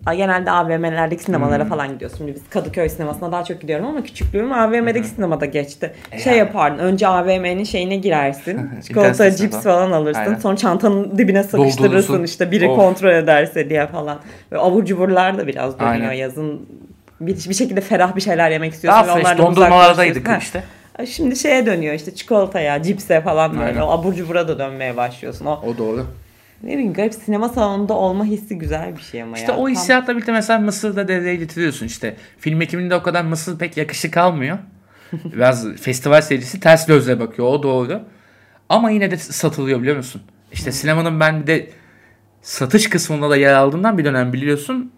Genelde 0.05 0.51
AVM'lerdeki 0.51 1.19
Hmm. 1.21 1.25
sinemalara 1.25 1.65
falan 1.65 1.89
gidiyorsun. 1.93 2.17
Şimdi 2.17 2.35
biz 2.35 2.41
Kadıköy 2.49 2.89
sinemasına 2.89 3.31
daha 3.31 3.43
çok 3.43 3.61
gidiyorum 3.61 3.85
ama 3.85 4.03
küçüklüğüm 4.03 4.51
AVM'deki 4.53 5.07
sinemada 5.07 5.45
geçti. 5.45 5.93
Şey 6.23 6.33
yani. 6.33 6.37
yapardın. 6.37 6.79
Önce 6.79 7.07
AVM'nin 7.07 7.63
şeyine 7.63 7.95
girersin. 7.95 8.69
Çikolata, 8.87 9.31
cips 9.31 9.63
falan. 9.63 9.91
alırsın. 9.91 10.19
Aynen. 10.19 10.35
Sonra 10.35 10.57
çantanın 10.57 11.17
dibine 11.17 11.43
sıkıştırırsın. 11.43 11.83
Doldurursun. 11.83 12.23
işte 12.23 12.51
biri 12.51 12.67
Of. 12.69 12.77
kontrol 12.77 13.11
ederse 13.11 13.69
diye 13.69 13.87
falan. 13.87 14.19
Ve 14.51 14.59
abur 14.59 14.85
cuburlar 14.85 15.37
da 15.37 15.47
biraz 15.47 15.79
dönüyor 15.79 15.91
Aynen. 15.93 16.11
yazın. 16.13 16.61
Bir, 17.21 17.35
bir 17.49 17.53
şekilde 17.53 17.81
ferah 17.81 18.15
bir 18.15 18.21
şeyler 18.21 18.51
yemek 18.51 18.73
istiyorsun. 18.73 19.07
Daha 19.07 19.15
fresh 19.17 19.37
dondurmalardaydık 19.37 20.27
işte. 20.41 20.63
Şimdi 21.07 21.35
şeye 21.35 21.65
dönüyor 21.65 21.93
işte 21.93 22.15
çikolataya, 22.15 22.83
cipse 22.83 23.21
falan 23.21 23.51
böyle. 23.53 23.63
Aynen. 23.65 23.81
O 23.81 23.89
abur 23.91 24.13
cubura 24.13 24.47
da 24.47 24.59
dönmeye 24.59 24.97
başlıyorsun. 24.97 25.45
O 25.45 25.59
O 25.67 25.77
doğru. 25.77 26.05
Ne 26.63 26.73
bileyim 26.73 26.93
garip 26.93 27.13
sinema 27.13 27.49
salonunda 27.49 27.93
olma 27.93 28.25
hissi 28.25 28.57
güzel 28.57 28.95
bir 28.97 29.01
şey 29.01 29.21
ama 29.23 29.37
İşte 29.37 29.51
ya. 29.51 29.57
o 29.57 29.63
Tam- 29.63 29.71
hissiyatla 29.71 30.13
birlikte 30.13 30.31
mesela 30.31 30.59
Mısır'da 30.59 31.07
devreye 31.07 31.35
getiriyorsun 31.35 31.85
işte. 31.85 32.15
Film 32.37 32.61
ekiminde 32.61 32.95
o 32.95 33.03
kadar 33.03 33.23
Mısır 33.23 33.57
pek 33.57 33.77
yakışık 33.77 34.17
almıyor. 34.17 34.57
Biraz 35.33 35.75
festival 35.75 36.21
seyircisi 36.21 36.59
ters 36.59 36.85
gözle 36.87 37.19
bakıyor 37.19 37.47
o 37.47 37.63
doğru. 37.63 38.01
Ama 38.69 38.91
yine 38.91 39.11
de 39.11 39.17
satılıyor 39.17 39.81
biliyor 39.81 39.97
musun? 39.97 40.21
İşte 40.51 40.71
sinemanın 40.71 41.19
ben 41.19 41.41
bir 41.41 41.47
de 41.47 41.69
satış 42.41 42.89
kısmında 42.89 43.29
da 43.29 43.37
yer 43.37 43.53
aldığından 43.53 43.97
bir 43.97 44.05
dönem 44.05 44.33
biliyorsun. 44.33 44.91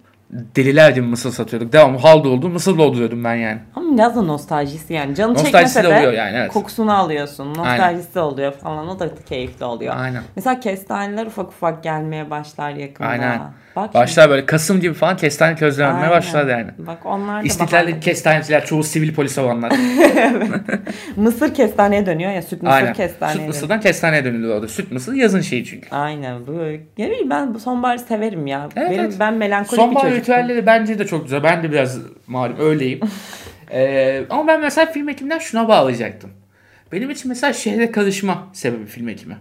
Deliler 0.56 0.90
gibi 0.90 1.06
mısır 1.06 1.32
satıyorduk. 1.32 1.74
Devamlı 1.74 1.98
hal 1.98 2.24
doldu 2.24 2.50
mısır 2.50 2.78
dolduruyordum 2.78 3.24
ben 3.24 3.36
yani. 3.36 3.60
Ama 3.76 3.94
biraz 3.94 4.16
da 4.16 4.22
nostaljisi 4.22 4.94
yani. 4.94 5.16
Canı 5.16 5.34
Nostaljisi 5.34 5.54
çekmese 5.54 5.84
de 5.84 5.90
de 5.90 5.98
oluyor 5.98 6.14
yani, 6.14 6.38
evet. 6.38 6.54
kokusunu 6.54 6.94
alıyorsun. 6.98 7.54
Nostaljisi 7.54 8.20
oluyor 8.20 8.52
falan. 8.52 8.88
O 8.88 9.00
da 9.00 9.10
keyifli 9.30 9.66
oluyor. 9.66 9.96
Aynen. 9.98 10.24
Mesela 10.36 10.60
kestaneler 10.60 11.26
ufak 11.26 11.48
ufak 11.48 11.84
gelmeye 11.84 12.30
başlar 12.30 12.72
yakında. 12.72 13.08
Aynen. 13.08 13.42
Bak 13.76 13.94
Başlar 13.94 14.30
böyle 14.30 14.46
Kasım 14.46 14.82
gibi 14.82 14.94
falan 14.94 15.18
kestane 15.18 15.56
közlenmeye 15.56 16.04
Aynen. 16.04 16.18
başlar 16.18 16.48
yani. 16.48 16.72
Bak 16.78 17.06
onlar 17.06 17.46
da 17.46 17.72
bahane. 17.72 18.00
kestaneciler 18.00 18.66
çoğu 18.66 18.84
sivil 18.84 19.14
polis 19.14 19.38
olanlar. 19.38 19.72
Mısır 21.16 21.54
kestaneye 21.54 22.06
dönüyor 22.06 22.32
ya. 22.32 22.42
Süt 22.42 22.64
mısır 22.64 22.76
Aynen. 22.76 22.94
kestaneye 22.94 23.32
Süt 23.32 23.40
dönüyor. 23.40 23.54
mısırdan 23.54 23.80
kestaneye 23.80 24.26
dönülüyor 24.26 24.56
orada. 24.56 24.68
Süt 24.68 24.92
mısır 24.92 25.14
yazın 25.14 25.42
şeyi 25.42 25.66
çünkü. 25.66 25.90
Aynen 25.92 26.48
böyle. 26.48 26.82
Ne 26.98 27.10
bileyim 27.10 27.30
ben 27.30 27.54
bu 27.54 27.60
sonbaharı 27.60 28.00
severim 28.00 28.48
ya. 28.48 28.70
Evet, 28.76 28.90
Benim 28.92 29.06
evet. 29.06 29.16
ben 29.20 29.34
melankolik 29.34 29.82
Sonbahar 29.82 30.06
bir 30.06 30.10
çocuktum. 30.10 30.23
Ritüelleri 30.24 30.66
bence 30.66 31.00
de 31.00 31.08
çok 31.08 31.24
güzel. 31.24 31.44
Ben 31.44 31.64
de 31.64 31.72
biraz 31.72 32.00
malum 32.28 32.60
öyleyim. 32.60 33.00
Ee, 33.76 34.26
ama 34.30 34.48
ben 34.48 34.62
mesela 34.62 34.92
film 34.92 35.10
ekiminden 35.10 35.40
şuna 35.40 35.68
bağlayacaktım. 35.68 36.30
Benim 36.92 37.10
için 37.10 37.30
mesela 37.30 37.54
şehre 37.54 37.92
karışma 37.92 38.48
sebebi 38.54 38.86
film 38.86 39.10
ekimi. 39.10 39.38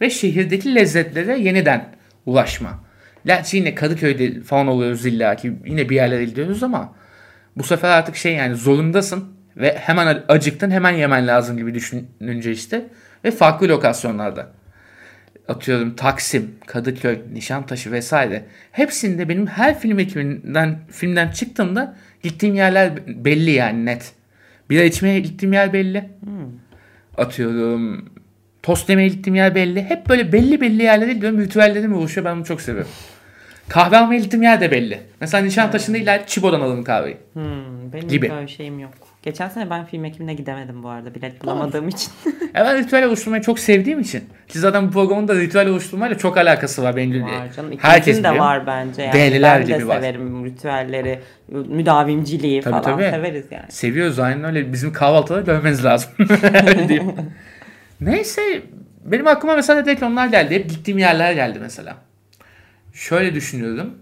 Ve 0.00 0.10
şehirdeki 0.10 0.74
lezzetlere 0.74 1.38
yeniden 1.38 1.84
ulaşma. 2.26 2.80
Gerçi 3.26 3.56
yine 3.56 3.74
Kadıköy'de 3.74 4.40
falan 4.40 4.66
oluyoruz 4.66 5.06
illa 5.06 5.36
ki 5.36 5.52
yine 5.66 5.88
bir 5.88 5.94
yerlere 5.94 6.24
gidiyoruz 6.24 6.62
ama 6.62 6.94
bu 7.56 7.62
sefer 7.62 7.90
artık 7.90 8.16
şey 8.16 8.34
yani 8.34 8.54
zorundasın 8.54 9.24
ve 9.56 9.78
hemen 9.78 10.24
acıktın 10.28 10.70
hemen 10.70 10.92
yemen 10.92 11.26
lazım 11.26 11.56
gibi 11.56 11.74
düşününce 11.74 12.52
işte 12.52 12.84
ve 13.24 13.30
farklı 13.30 13.68
lokasyonlarda 13.68 14.52
atıyorum 15.48 15.96
Taksim, 15.96 16.54
Kadıköy, 16.66 17.18
Nişantaşı 17.32 17.92
vesaire. 17.92 18.44
Hepsinde 18.72 19.28
benim 19.28 19.46
her 19.46 19.78
film 19.78 19.98
ekibinden 19.98 20.78
filmden 20.90 21.30
çıktığımda 21.30 21.96
gittiğim 22.22 22.54
yerler 22.54 23.06
belli 23.06 23.50
yani 23.50 23.86
net. 23.86 24.12
Bira 24.70 24.82
içmeye 24.82 25.20
gittiğim 25.20 25.52
yer 25.52 25.72
belli. 25.72 26.10
Atıyorum 27.16 28.08
tost 28.62 28.88
yemeye 28.88 29.08
gittiğim 29.08 29.34
yer 29.34 29.54
belli. 29.54 29.82
Hep 29.82 30.08
böyle 30.08 30.32
belli 30.32 30.60
belli 30.60 30.82
yerlere 30.82 31.12
gidiyorum. 31.12 31.40
Ritüellerim 31.40 31.94
oluşuyor. 31.94 32.24
Ben 32.24 32.36
bunu 32.36 32.44
çok 32.44 32.60
seviyorum. 32.60 32.90
Kahve 33.68 33.96
almaya 33.96 34.20
gittiğim 34.20 34.42
yer 34.42 34.60
de 34.60 34.70
belli. 34.70 35.00
Mesela 35.20 35.44
Nişantaşı'nda 35.44 35.98
illa 35.98 36.26
Çibo'dan 36.26 36.60
alırım 36.60 36.84
kahveyi. 36.84 37.16
Hmm, 37.32 37.92
benim 37.92 38.08
Gibi. 38.08 38.30
böyle 38.30 38.48
şeyim 38.48 38.78
yok. 38.78 38.92
Geçen 39.28 39.48
sene 39.48 39.70
ben 39.70 39.84
film 39.84 40.04
ekimine 40.04 40.34
gidemedim 40.34 40.82
bu 40.82 40.88
arada 40.88 41.14
bilet 41.14 41.42
bulamadığım 41.42 41.88
için. 41.88 42.12
Ya 42.54 42.64
ben 42.64 42.78
ritüel 42.78 43.04
oluşturmayı 43.04 43.42
çok 43.42 43.58
sevdiğim 43.58 44.00
için. 44.00 44.24
Ki 44.48 44.58
zaten 44.58 44.88
bu 44.88 44.92
programın 44.92 45.28
da 45.28 45.34
ritüel 45.34 45.68
oluşturmayla 45.68 46.18
çok 46.18 46.36
alakası 46.36 46.82
var 46.82 46.96
benim. 46.96 47.22
var 47.22 47.52
canım. 47.56 47.72
Herkes 47.78 48.16
de 48.16 48.18
biliyor. 48.18 48.36
var 48.36 48.66
bence. 48.66 49.02
Yani. 49.02 49.12
Deliler 49.12 49.60
ben 49.60 49.68
de 49.68 49.72
gibi 49.72 49.88
var. 49.88 49.96
severim 49.96 50.44
ritüelleri, 50.44 51.20
müdavimciliği 51.48 52.60
Tabii, 52.60 52.70
falan 52.70 52.82
tabii. 52.82 53.10
severiz 53.10 53.44
yani. 53.50 53.64
Seviyoruz 53.68 54.18
aynen 54.18 54.44
öyle. 54.44 54.72
Bizim 54.72 54.92
kahvaltıda 54.92 55.40
görmeniz 55.40 55.84
lazım. 55.84 56.10
Neyse 58.00 58.62
benim 59.04 59.26
aklıma 59.26 59.56
mesela 59.56 59.84
direkt 59.84 60.02
onlar 60.02 60.26
geldi. 60.26 60.54
Hep 60.54 60.70
gittiğim 60.70 60.98
yerler 60.98 61.32
geldi 61.32 61.58
mesela. 61.60 61.96
Şöyle 62.92 63.34
düşünüyorum. 63.34 63.94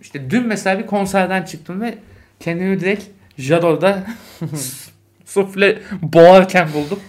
İşte 0.00 0.30
dün 0.30 0.46
mesela 0.46 0.78
bir 0.78 0.86
konserden 0.86 1.42
çıktım 1.42 1.80
ve 1.80 1.94
kendimi 2.40 2.80
direkt 2.80 3.15
Jador'da 3.38 4.04
sufle 5.24 5.82
boğarken 6.02 6.68
buldum. 6.74 7.00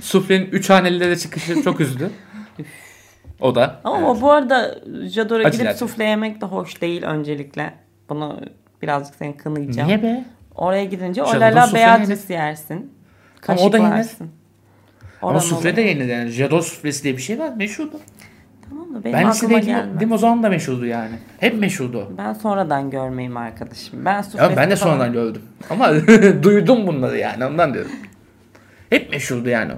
Suflenin 0.00 0.46
üç 0.46 0.70
hanelilere 0.70 1.16
çıkışı 1.18 1.62
çok 1.62 1.80
üzdü. 1.80 2.10
O 3.40 3.54
da. 3.54 3.80
Ama 3.84 4.10
o 4.10 4.20
bu 4.20 4.30
arada 4.30 4.78
Jador'a 5.04 5.48
gidip 5.48 5.72
sufle 5.76 6.04
yemek 6.04 6.40
de 6.40 6.46
hoş 6.46 6.80
değil 6.80 7.02
öncelikle. 7.02 7.74
Bunu 8.08 8.40
birazcık 8.82 9.14
seni 9.14 9.36
kınayacağım. 9.36 9.88
Niye 9.88 10.02
be? 10.02 10.24
Oraya 10.54 10.84
gidince 10.84 11.20
Jador'da 11.20 11.46
olala 11.46 11.66
sufle 11.66 11.78
Beatrice 11.78 12.34
yersin. 12.34 12.92
Ama 13.48 13.60
o 13.60 13.72
da 13.72 13.78
yenir. 13.78 14.06
Ama 15.22 15.40
sufle 15.40 15.76
de 15.76 15.82
yenir 15.82 16.04
yani. 16.04 16.30
Jador 16.30 16.62
suflesi 16.62 17.04
diye 17.04 17.16
bir 17.16 17.22
şey 17.22 17.38
var. 17.38 17.50
Meşhurdu. 17.56 18.00
Da 18.94 19.04
benim 19.04 19.18
Ben 19.18 19.24
aklıma 19.24 19.58
gelmez. 19.58 20.12
o 20.12 20.18
zaman 20.18 20.42
da 20.42 20.48
meşhurdu 20.48 20.86
yani. 20.86 21.14
Hep 21.40 21.60
meşhurdu 21.60 21.98
o. 21.98 22.18
Ben 22.18 22.32
sonradan 22.32 22.90
görmeyeyim 22.90 23.36
arkadaşım. 23.36 24.04
Ben 24.04 24.24
Ya 24.34 24.56
ben 24.56 24.70
de 24.70 24.76
falan- 24.76 24.90
sonradan 24.90 25.12
gördüm. 25.12 25.42
Ama 25.70 25.90
duydum 26.42 26.86
bunları 26.86 27.18
yani 27.18 27.44
ondan 27.44 27.74
diyorum. 27.74 27.90
Hep 28.90 29.10
meşhurdu 29.10 29.48
yani 29.48 29.72
o. 29.72 29.76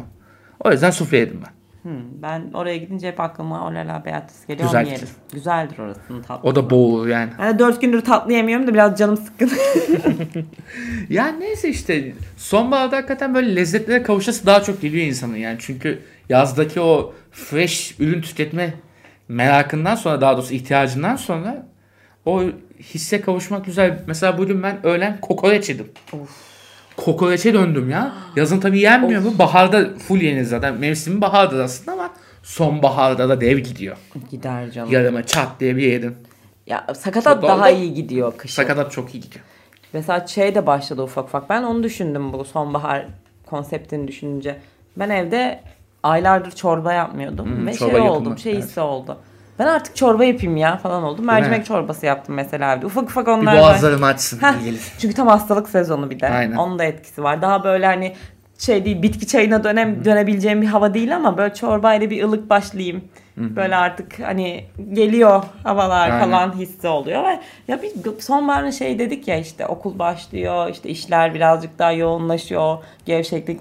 O 0.68 0.72
yüzden 0.72 0.90
sufle 0.90 1.16
yedim 1.18 1.40
ben. 1.46 1.56
Hmm, 1.90 2.22
ben 2.22 2.42
oraya 2.54 2.76
gidince 2.76 3.08
hep 3.08 3.20
aklıma 3.20 3.66
olala 3.68 4.02
Beatrice 4.06 4.46
geliyor. 4.48 4.68
Güzel 4.68 4.84
onu 4.84 4.92
yerim. 4.92 5.08
Güzeldir 5.32 5.78
orasının 5.78 6.22
tatlı. 6.22 6.48
O 6.48 6.54
da 6.54 6.70
boğulur 6.70 7.08
yani. 7.08 7.30
Ben 7.38 7.54
de 7.54 7.58
dört 7.58 7.80
gündür 7.80 8.00
tatlı 8.00 8.32
yemiyorum 8.32 8.66
da 8.66 8.74
biraz 8.74 8.98
canım 8.98 9.16
sıkkın. 9.16 9.50
Yani 11.08 11.40
neyse 11.40 11.68
işte 11.68 12.12
sonbaharda 12.36 12.96
hakikaten 12.96 13.34
böyle 13.34 13.56
lezzetlere 13.56 14.02
kavuşası 14.02 14.46
daha 14.46 14.62
çok 14.62 14.80
geliyor 14.80 15.06
insanın 15.06 15.36
yani. 15.36 15.56
Çünkü 15.60 15.98
yazdaki 16.28 16.80
o 16.80 17.14
fresh 17.32 17.94
ürün 18.00 18.20
tüketme 18.20 18.74
merakından 19.28 19.94
sonra 19.94 20.20
daha 20.20 20.36
doğrusu 20.36 20.54
ihtiyacından 20.54 21.16
sonra 21.16 21.66
o 22.26 22.42
hisse 22.80 23.20
kavuşmak 23.20 23.64
güzel. 23.64 23.98
Mesela 24.06 24.38
bugün 24.38 24.62
ben 24.62 24.86
öğlen 24.86 25.20
kokoreç 25.20 25.68
yedim. 25.68 25.88
Kokoreçe 26.96 27.54
döndüm 27.54 27.90
ya. 27.90 28.12
Yazın 28.36 28.60
tabii 28.60 28.80
yenmiyor 28.80 29.24
bu. 29.24 29.38
Baharda 29.38 29.94
full 29.98 30.20
yenir 30.20 30.44
zaten. 30.44 30.74
Mevsimi 30.74 31.20
bahardır 31.20 31.58
aslında 31.60 31.92
ama 31.92 32.10
sonbaharda 32.42 33.28
da 33.28 33.40
dev 33.40 33.58
gidiyor. 33.58 33.96
Gider 34.30 34.70
canım. 34.70 34.92
Yarıma 34.92 35.26
çat 35.26 35.48
diye 35.60 35.76
bir 35.76 35.82
yedim. 35.92 36.16
Ya 36.66 36.86
sakatat 36.94 37.34
Çok 37.34 37.42
daha 37.42 37.68
oldu. 37.70 37.76
iyi 37.76 37.94
gidiyor 37.94 38.32
kışın. 38.36 38.54
Sakatat 38.54 38.92
çok 38.92 39.14
iyi 39.14 39.20
gidiyor. 39.20 39.44
Mesela 39.92 40.26
şey 40.26 40.54
de 40.54 40.66
başladı 40.66 41.02
ufak 41.02 41.24
ufak. 41.24 41.50
Ben 41.50 41.62
onu 41.62 41.82
düşündüm 41.82 42.32
bu 42.32 42.44
sonbahar 42.44 43.06
konseptini 43.46 44.08
düşününce. 44.08 44.58
Ben 44.96 45.10
evde 45.10 45.60
aylardır 46.06 46.50
çorba 46.50 46.92
yapmıyordum. 46.92 47.46
Hmm, 47.46 47.66
Ve 47.66 47.74
çorba 47.74 47.90
şey 47.90 47.98
yapımı, 48.00 48.20
oldum, 48.20 48.38
şey 48.38 48.52
evet. 48.52 48.64
hissi 48.64 48.80
oldu. 48.80 49.18
Ben 49.58 49.66
artık 49.66 49.96
çorba 49.96 50.24
yapayım 50.24 50.56
ya 50.56 50.76
falan 50.76 51.02
oldu. 51.02 51.22
Mercimek 51.22 51.66
çorbası 51.66 52.06
yaptım 52.06 52.34
mesela 52.34 52.74
evde. 52.74 52.86
Ufak 52.86 53.04
ufak 53.04 53.26
Bir 53.26 53.32
onlar 53.32 53.54
var. 53.54 53.60
boğazlarımı 53.62 54.06
açsın. 54.06 54.40
Gelir. 54.64 54.80
Çünkü 54.98 55.14
tam 55.14 55.28
hastalık 55.28 55.68
sezonu 55.68 56.10
bir 56.10 56.20
de. 56.20 56.28
Aynen. 56.28 56.56
Onun 56.56 56.78
da 56.78 56.84
etkisi 56.84 57.22
var. 57.22 57.42
Daha 57.42 57.64
böyle 57.64 57.86
hani 57.86 58.14
şey 58.58 58.84
değil 58.84 59.02
bitki 59.02 59.26
çayına 59.26 59.64
dönem, 59.64 60.04
dönebileceğim 60.04 60.62
bir 60.62 60.66
hava 60.66 60.94
değil 60.94 61.16
ama 61.16 61.38
böyle 61.38 61.54
çorbayla 61.54 62.10
bir 62.10 62.22
ılık 62.24 62.50
başlayayım. 62.50 63.04
Böyle 63.36 63.76
artık 63.76 64.20
hani 64.20 64.64
geliyor 64.92 65.42
havalar 65.62 66.10
Aynen. 66.10 66.24
falan 66.24 66.54
hissi 66.58 66.88
oluyor 66.88 67.24
ve 67.24 67.40
ya 67.68 67.82
bir 67.82 67.90
sonbaharın 68.20 68.70
şey 68.70 68.98
dedik 68.98 69.28
ya 69.28 69.36
işte 69.36 69.66
okul 69.66 69.98
başlıyor 69.98 70.70
işte 70.70 70.88
işler 70.88 71.34
birazcık 71.34 71.78
daha 71.78 71.92
yoğunlaşıyor 71.92 72.78
gevşeklik 73.06 73.60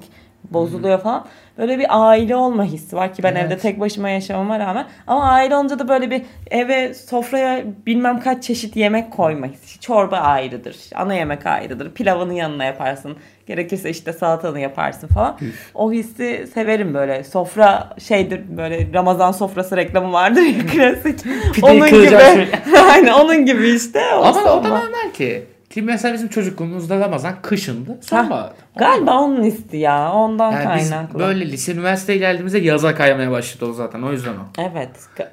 bozuluyor 0.52 1.00
falan. 1.00 1.26
Böyle 1.58 1.80
bir 1.80 1.86
aile 1.90 2.36
olma 2.36 2.64
hissi 2.64 2.96
var 2.96 3.14
ki 3.14 3.24
ben 3.24 3.32
Evet. 3.32 3.46
evde 3.46 3.58
tek 3.58 3.80
başıma 3.80 4.10
yaşamama 4.10 4.60
rağmen 4.60 4.86
ama 5.08 5.24
aile 5.30 5.56
olunca 5.56 5.80
da 5.80 5.88
böyle 5.88 6.12
bir 6.12 6.22
eve 6.52 6.94
sofraya 6.94 7.64
bilmem 7.86 8.20
kaç 8.20 8.44
çeşit 8.44 8.76
yemek 8.76 9.12
koyma 9.12 9.48
hissi. 9.48 9.80
Çorba 9.80 10.18
ayrıdır, 10.18 10.76
ana 10.96 11.14
yemek 11.14 11.46
ayrıdır, 11.46 11.92
pilavının 11.94 12.34
yanına 12.34 12.64
yaparsın. 12.64 13.18
Gerekirse 13.48 13.90
işte 13.90 14.14
salatanı 14.14 14.60
yaparsın 14.60 15.08
falan. 15.08 15.38
O 15.74 15.92
hissi 15.92 16.48
severim 16.54 16.94
böyle. 16.94 17.24
Sofra 17.24 17.90
şeydir 18.00 18.42
böyle 18.58 18.94
Ramazan 18.94 19.32
sofrası 19.32 19.78
reklamı 19.78 20.14
vardır 20.14 20.42
ya 20.42 20.66
klasik. 20.72 21.20
Onun 21.64 21.90
gibi. 21.90 22.18
Aynen 22.92 23.14
onun 23.14 23.46
gibi 23.46 23.68
işte. 23.70 24.02
O 24.16 24.24
Ama 24.24 24.42
o 24.42 24.64
da 24.64 24.68
normal 24.70 25.12
ki. 25.14 25.44
Ki 25.76 25.82
mesela 25.82 26.14
bizim 26.14 26.28
çocukluğumuzda 26.28 27.00
Ramazan 27.00 27.42
kışındı. 27.42 27.98
Sonbahar. 28.02 28.52
Galiba 28.76 29.20
onun 29.22 29.44
hissi 29.44 29.78
ya. 29.78 30.12
Ondan 30.14 30.52
Yani 30.52 30.80
biz 30.80 30.90
kaynaklı. 30.90 31.20
böyle 31.20 31.52
lise 31.52 31.74
üniversiteye 31.74 32.20
geldiğimizde 32.20 32.60
yaza 32.60 32.96
kaymaya 32.96 33.32
başladı 33.32 33.66
o 33.66 33.74
zaten. 33.74 34.02
O 34.02 34.12
yüzden 34.12 34.34
o. 34.34 34.62
Evet. 34.62 34.90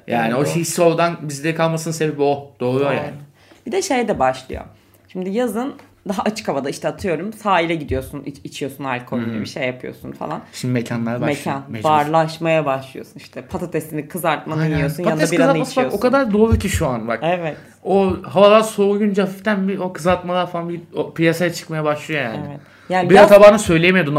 Yani 0.07 0.35
o 0.35 0.43
hissi 0.45 0.81
oradan 0.81 1.17
bizde 1.21 1.55
kalmasının 1.55 1.93
sebebi 1.93 2.21
o. 2.21 2.51
Doğru 2.59 2.79
Doğru. 2.79 2.93
yani. 2.93 3.11
Bir 3.65 3.71
de 3.71 3.81
şey 3.81 4.07
de 4.07 4.19
başlıyor. 4.19 4.63
Şimdi 5.07 5.29
yazın 5.29 5.73
daha 6.07 6.21
açık 6.21 6.47
havada 6.47 6.69
işte 6.69 6.87
atıyorum 6.87 7.33
sahile 7.33 7.75
gidiyorsun 7.75 8.23
iç- 8.25 8.41
içiyorsun 8.43 8.83
alkollü 8.83 9.41
bir 9.41 9.45
şey 9.45 9.67
yapıyorsun 9.67 10.11
falan. 10.11 10.41
Şimdi 10.53 10.73
mekanlar 10.73 11.21
başlıyor. 11.21 11.37
Mekan 11.57 11.63
mecbur. 11.71 11.89
barlaşmaya 11.89 12.65
başlıyorsun 12.65 13.13
işte 13.15 13.41
patatesini 13.41 14.07
kızartmanı 14.07 14.61
Aynen. 14.61 14.75
yiyorsun 14.77 15.03
Patates 15.03 15.31
yanında 15.31 15.31
biranı 15.31 15.63
kızartması 15.63 15.75
bak 15.75 15.85
içiyorsun. 15.85 15.97
o 15.97 16.01
kadar 16.01 16.33
doğru 16.33 16.57
ki 16.57 16.69
şu 16.69 16.87
an 16.87 17.07
bak. 17.07 17.19
Evet. 17.23 17.57
O 17.83 18.15
havalar 18.23 18.61
soğuyunca 18.61 19.23
hafiften 19.23 19.67
bir 19.67 19.77
o 19.77 19.93
kızartmalar 19.93 20.51
falan 20.51 20.69
bir 20.69 20.81
o 20.95 21.13
piyasaya 21.13 21.53
çıkmaya 21.53 21.83
başlıyor 21.83 22.21
yani. 22.21 22.45
Evet. 22.49 22.59
Yani 22.89 23.09
Bir 23.09 23.15
yaz- 23.15 23.29
tabağını 23.29 23.59
söyleyemiyordun 23.59 24.15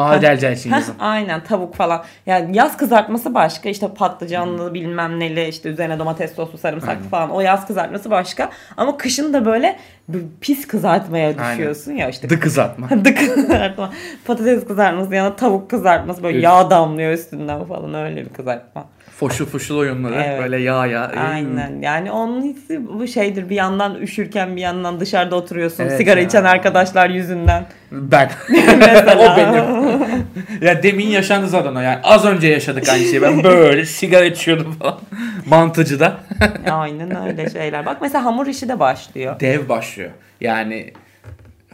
için 0.53 0.71
Heh, 0.71 0.77
yazın. 0.77 0.95
aynen 0.99 1.45
tavuk 1.45 1.75
falan. 1.75 2.05
Yani 2.27 2.57
yaz 2.57 2.77
kızartması 2.77 3.35
başka 3.35 3.69
işte 3.69 3.89
patlıcanlı 3.95 4.75
bilmem 4.75 5.21
neli 5.21 5.49
işte 5.49 5.69
üzerine 5.69 5.99
domates 5.99 6.35
soslu 6.35 6.59
sarımsaklı 6.59 6.93
Aynen. 6.93 7.09
falan. 7.09 7.31
O 7.31 7.41
yaz 7.41 7.67
kızartması 7.67 8.11
başka. 8.11 8.51
Ama 8.77 8.97
kışın 8.97 9.33
da 9.33 9.45
böyle 9.45 9.79
pis 10.41 10.67
kızartmaya 10.67 11.29
Aynen. 11.29 11.53
düşüyorsun 11.53 11.93
ya 11.93 12.09
işte. 12.09 12.31
Dı 12.31 12.41
kızartma. 12.41 12.91
Dı 13.05 13.15
kızartma. 13.15 13.91
Patates 14.27 14.67
kızartması 14.67 15.15
yanına 15.15 15.37
tavuk 15.37 15.71
kızartması 15.71 16.23
böyle 16.23 16.39
Üf. 16.39 16.45
yağ 16.45 16.71
damlıyor 16.71 17.13
üstünden 17.13 17.65
falan 17.65 17.95
öyle 17.95 18.25
bir 18.25 18.29
kızartma. 18.29 18.85
Foşul 19.19 19.47
foşul 19.47 19.79
oyunları 19.79 20.15
Evet. 20.15 20.43
böyle 20.43 20.57
yağ 20.61 20.87
yağ. 20.87 21.13
Aynen. 21.33 21.83
Yani 21.83 22.11
onun 22.11 22.43
hissi 22.43 22.89
bu 22.89 23.07
şeydir. 23.07 23.51
Bir 23.51 23.55
yandan 23.55 23.95
üşürken 23.95 24.57
bir 24.57 24.61
yandan 24.61 25.01
dışarıda 25.01 25.37
oturuyorsun. 25.37 25.85
Evet 25.85 25.97
sigara 25.97 26.21
ya. 26.21 26.27
içen 26.27 26.45
arkadaşlar 26.45 27.11
yüzünden. 27.11 27.67
Ben. 27.93 28.31
o 29.17 29.37
benim. 29.37 29.65
ya 30.61 30.83
demin 30.83 31.07
yaşandı 31.07 31.49
zaten 31.49 31.75
o 31.75 31.81
yani. 31.81 31.99
Az 32.03 32.25
önce 32.25 32.49
yaşadık 32.49 32.89
aynı 32.89 33.05
şeyi. 33.05 33.23
Ben 33.23 33.45
böyle 33.45 33.85
sigara 33.87 34.25
içiyordum 34.25 34.73
falan. 34.73 35.01
Mantıcıda. 35.47 36.17
Aynen 36.71 37.27
öyle 37.27 37.51
şeyler. 37.51 37.87
Bak 37.87 37.97
mesela 38.01 38.25
hamur 38.25 38.47
işi 38.47 38.69
de 38.69 38.81
başlıyor. 38.81 39.41
Dev 39.41 39.69
başlıyor. 39.69 40.11
Yani 40.41 40.93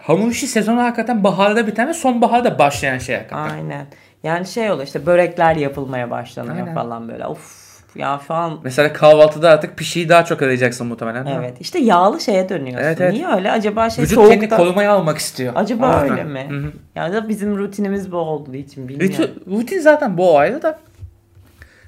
hamur 0.01 0.31
işi 0.31 0.47
sezonu 0.47 0.83
hakikaten 0.83 1.25
baharda 1.25 1.67
biten 1.67 1.89
ve 1.89 1.95
sonbaharda 1.95 2.59
başlayan 2.59 2.99
şey 2.99 3.17
hakikaten. 3.17 3.55
Aynen. 3.55 3.87
Yani 4.23 4.47
şey 4.47 4.71
oluyor 4.71 4.87
işte 4.87 5.07
börekler 5.07 5.57
yapılmaya 5.57 6.11
başlanıyor 6.11 6.57
Aynen. 6.57 6.75
falan 6.75 7.09
böyle. 7.09 7.27
Of 7.27 7.71
Ya 7.95 8.21
şu 8.27 8.35
an 8.35 8.61
Mesela 8.65 8.93
kahvaltıda 8.93 9.51
artık 9.51 9.77
pişiyi 9.77 10.09
daha 10.09 10.25
çok 10.25 10.43
arayacaksın 10.43 10.87
muhtemelen. 10.87 11.27
evet 11.27 11.57
işte 11.61 11.79
yağlı 11.79 12.21
şeye 12.21 12.49
dönüyorsun. 12.49 12.87
Evet, 12.87 13.01
evet. 13.01 13.13
Niye 13.13 13.29
öyle? 13.29 13.51
Acaba 13.51 13.91
şey 13.91 14.05
Vücut 14.05 14.15
soğukta... 14.15 14.35
kendini 14.35 14.51
korumaya 14.57 14.93
almak 14.93 15.19
istiyor. 15.19 15.53
Acaba 15.57 15.87
yüzden. 16.03 16.11
öyle 16.11 16.25
mi? 16.25 16.47
Hı 16.51 16.67
hı. 16.67 16.73
Ya 16.95 17.13
da 17.13 17.29
bizim 17.29 17.59
rutinimiz 17.59 18.13
bu 18.13 18.17
olduğu 18.17 18.55
için 18.55 18.89
bilmiyorum. 18.89 19.17
Rutin, 19.19 19.57
rutin 19.59 19.79
zaten 19.81 20.19
bu 20.19 20.39
ayrı 20.39 20.63
da. 20.63 20.79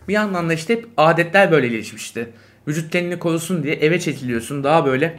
Bir 0.08 0.12
yandan 0.12 0.48
da 0.48 0.54
işte 0.54 0.74
hep 0.74 0.88
adetler 0.96 1.50
böyle 1.50 1.68
gelişmişti. 1.68 2.28
Vücut 2.68 2.90
kendini 2.92 3.18
korusun 3.18 3.62
diye 3.62 3.74
eve 3.74 4.00
çekiliyorsun. 4.00 4.64
Daha 4.64 4.86
böyle 4.86 5.18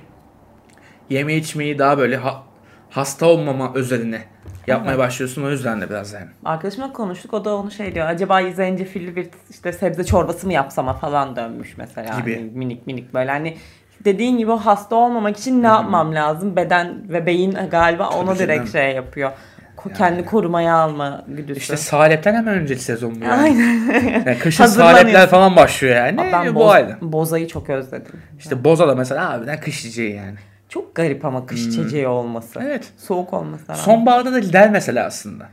yeme 1.10 1.36
içmeyi 1.36 1.80
daha 1.80 1.98
böyle 1.98 2.18
ha- 2.18 2.44
hasta 2.90 3.26
olmama 3.26 3.72
üzerine 3.76 4.22
yapmaya 4.68 4.98
başlıyorsun. 4.98 5.44
O 5.44 5.50
yüzden 5.50 5.82
de 5.82 5.90
biraz 5.90 6.14
yani. 6.14 6.28
Arkadaşımla 6.46 6.94
konuştuk 6.94 7.34
o 7.34 7.46
da 7.46 7.56
onu 7.56 7.72
şey 7.72 7.96
diyor. 7.96 8.08
Acaba 8.08 8.42
zencefilli 8.52 9.16
bir 9.16 9.28
işte 9.50 9.74
sebze 9.74 10.04
çorbası 10.04 10.48
mı 10.48 10.54
yapsama 10.54 10.94
falan 10.94 11.36
dönmüş 11.36 11.78
mesela. 11.78 12.20
Gibi. 12.20 12.36
Hani 12.36 12.52
minik 12.54 12.88
minik 12.88 13.14
böyle 13.14 13.32
hani 13.32 13.58
dediğin 14.06 14.38
gibi 14.38 14.52
o 14.52 14.58
hasta 14.58 14.96
olmamak 14.96 15.38
için 15.38 15.64
ne 15.64 15.68
yapmam 15.68 16.16
lazım? 16.16 16.56
Beden 16.56 17.10
ve 17.10 17.26
beyin 17.26 17.58
galiba 17.72 18.10
Tabii 18.10 18.40
direkt 18.40 18.58
canım. 18.58 18.68
şey 18.68 18.92
yapıyor. 18.96 19.32
Ko- 19.78 19.94
Kendi 19.98 20.26
korumaya 20.26 20.76
alma 20.76 21.24
güdüsü. 21.28 21.60
İşte 21.60 21.78
salepten 21.78 22.34
hemen 22.36 22.54
önceki 22.54 22.84
sezon 22.84 23.22
bu 23.22 23.26
yani. 23.26 23.42
Aynen. 23.42 23.94
yani 24.26 24.40
kışın 24.40 24.66
salepler 24.66 25.30
falan 25.30 25.56
başlıyor 25.56 25.96
yani. 25.96 26.22
Aa, 26.22 26.26
ben 26.32 26.56
bu 26.56 26.60
boz- 26.60 26.72
ayrı. 26.72 26.98
bozayı 27.02 27.48
çok 27.48 27.70
özledim. 27.70 28.12
İşte 28.40 28.64
boza 28.64 28.88
da 28.88 28.96
mesela 28.96 29.30
harbiden 29.30 29.60
kış 29.60 29.84
yiyeceği 29.84 30.16
yani. 30.16 30.36
Çok 30.74 30.96
garip 30.96 31.26
ama 31.26 31.46
kış 31.46 31.68
içeceği 31.68 32.08
olması. 32.08 32.60
Hmm. 32.60 32.68
Evet. 32.68 32.92
Soğuk 32.98 33.34
olması. 33.34 33.64
rağmen. 33.70 33.82
Sonbaharda 33.82 34.34
da 34.34 34.40
gider 34.40 34.70
mesela 34.70 35.06
aslında. 35.06 35.50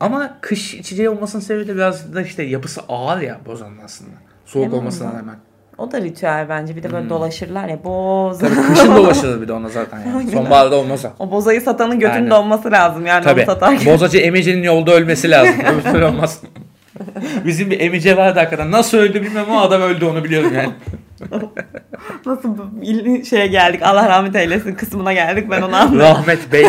Ama 0.00 0.38
kış 0.40 0.74
içeceği 0.74 1.08
olmasının 1.08 1.42
sebebi 1.42 1.68
de 1.68 1.74
biraz 1.74 2.14
da 2.14 2.22
işte 2.22 2.42
yapısı 2.42 2.80
ağır 2.88 3.20
ya 3.20 3.38
bozanın 3.46 3.78
aslında. 3.84 4.10
Soğuk 4.46 4.66
Hemen 4.66 4.78
olmasına 4.78 5.08
rağmen. 5.08 5.36
O 5.78 5.92
da 5.92 6.00
ritüel 6.00 6.46
bence. 6.48 6.76
Bir 6.76 6.82
de 6.82 6.92
böyle 6.92 7.08
dolaşırlar 7.08 7.68
ya 7.68 7.84
boz. 7.84 8.40
Hmm. 8.40 8.48
Tabii 8.48 8.66
kışın 8.66 8.94
dolaşılır 8.96 9.42
bir 9.42 9.48
de 9.48 9.52
ona 9.52 9.68
zaten 9.68 10.00
yani. 10.00 10.30
Sonbaharda 10.30 10.76
olmaz 10.76 11.04
o. 11.18 11.30
bozayı 11.30 11.60
satanın 11.60 11.98
götünde 11.98 12.16
Aynen. 12.16 12.30
olması 12.30 12.70
lazım 12.70 13.06
yani 13.06 13.24
Tabii. 13.24 13.40
onu 13.40 13.46
satarken. 13.46 13.94
Bozacı 13.94 14.18
emecenin 14.18 14.62
yolda 14.62 14.92
ölmesi 14.92 15.30
lazım. 15.30 15.54
Öbür 15.90 16.02
olmaz. 16.02 16.42
Bizim 17.44 17.70
bir 17.70 17.80
emice 17.80 18.16
vardı 18.16 18.38
hakikaten. 18.38 18.70
Nasıl 18.70 18.98
öldü 18.98 19.22
bilmem 19.22 19.44
ama 19.50 19.62
adam 19.62 19.82
öldü 19.82 20.04
onu 20.04 20.24
biliyorum 20.24 20.52
yani. 20.54 20.72
Nasıl 22.26 22.58
bu 22.58 23.24
şeye 23.24 23.46
geldik 23.46 23.82
Allah 23.82 24.08
rahmet 24.08 24.36
eylesin 24.36 24.74
kısmına 24.74 25.12
geldik 25.12 25.50
ben 25.50 25.62
onu 25.62 25.76
anladım. 25.76 25.98
Rahmet 25.98 26.52
Bey. 26.52 26.66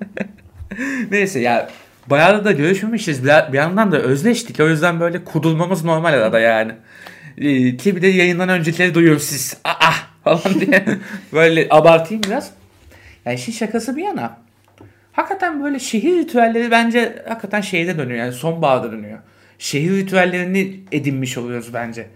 Neyse 1.10 1.40
ya 1.40 1.70
bayağı 2.06 2.44
da 2.44 2.52
görüşmemişiz. 2.52 3.24
Bir, 3.24 3.52
bir 3.52 3.58
yandan 3.58 3.92
da 3.92 3.98
özleştik. 3.98 4.60
O 4.60 4.68
yüzden 4.68 5.00
böyle 5.00 5.24
kudulmamız 5.24 5.84
normal 5.84 6.12
arada 6.12 6.40
yani. 6.40 6.72
Ee, 7.38 7.76
ki 7.76 7.96
bir 7.96 8.02
de 8.02 8.06
yayından 8.06 8.48
öncekileri 8.48 8.94
duyuyorum 8.94 9.20
siz. 9.20 9.56
Aa 9.64 9.92
falan 10.24 10.60
diye. 10.60 10.84
böyle 11.32 11.66
abartayım 11.70 12.22
biraz. 12.22 12.50
Yani 13.24 13.34
işin 13.34 13.52
şakası 13.52 13.96
bir 13.96 14.02
yana. 14.02 14.36
Hakikaten 15.12 15.64
böyle 15.64 15.78
şehir 15.78 16.18
ritüelleri 16.18 16.70
bence 16.70 17.22
hakikaten 17.28 17.60
şeyde 17.60 17.98
dönüyor. 17.98 18.18
Yani 18.18 18.32
sonbaharda 18.32 18.92
dönüyor. 18.92 19.18
Şehir 19.58 19.90
ritüellerini 19.90 20.80
edinmiş 20.92 21.38
oluyoruz 21.38 21.74
bence. 21.74 22.06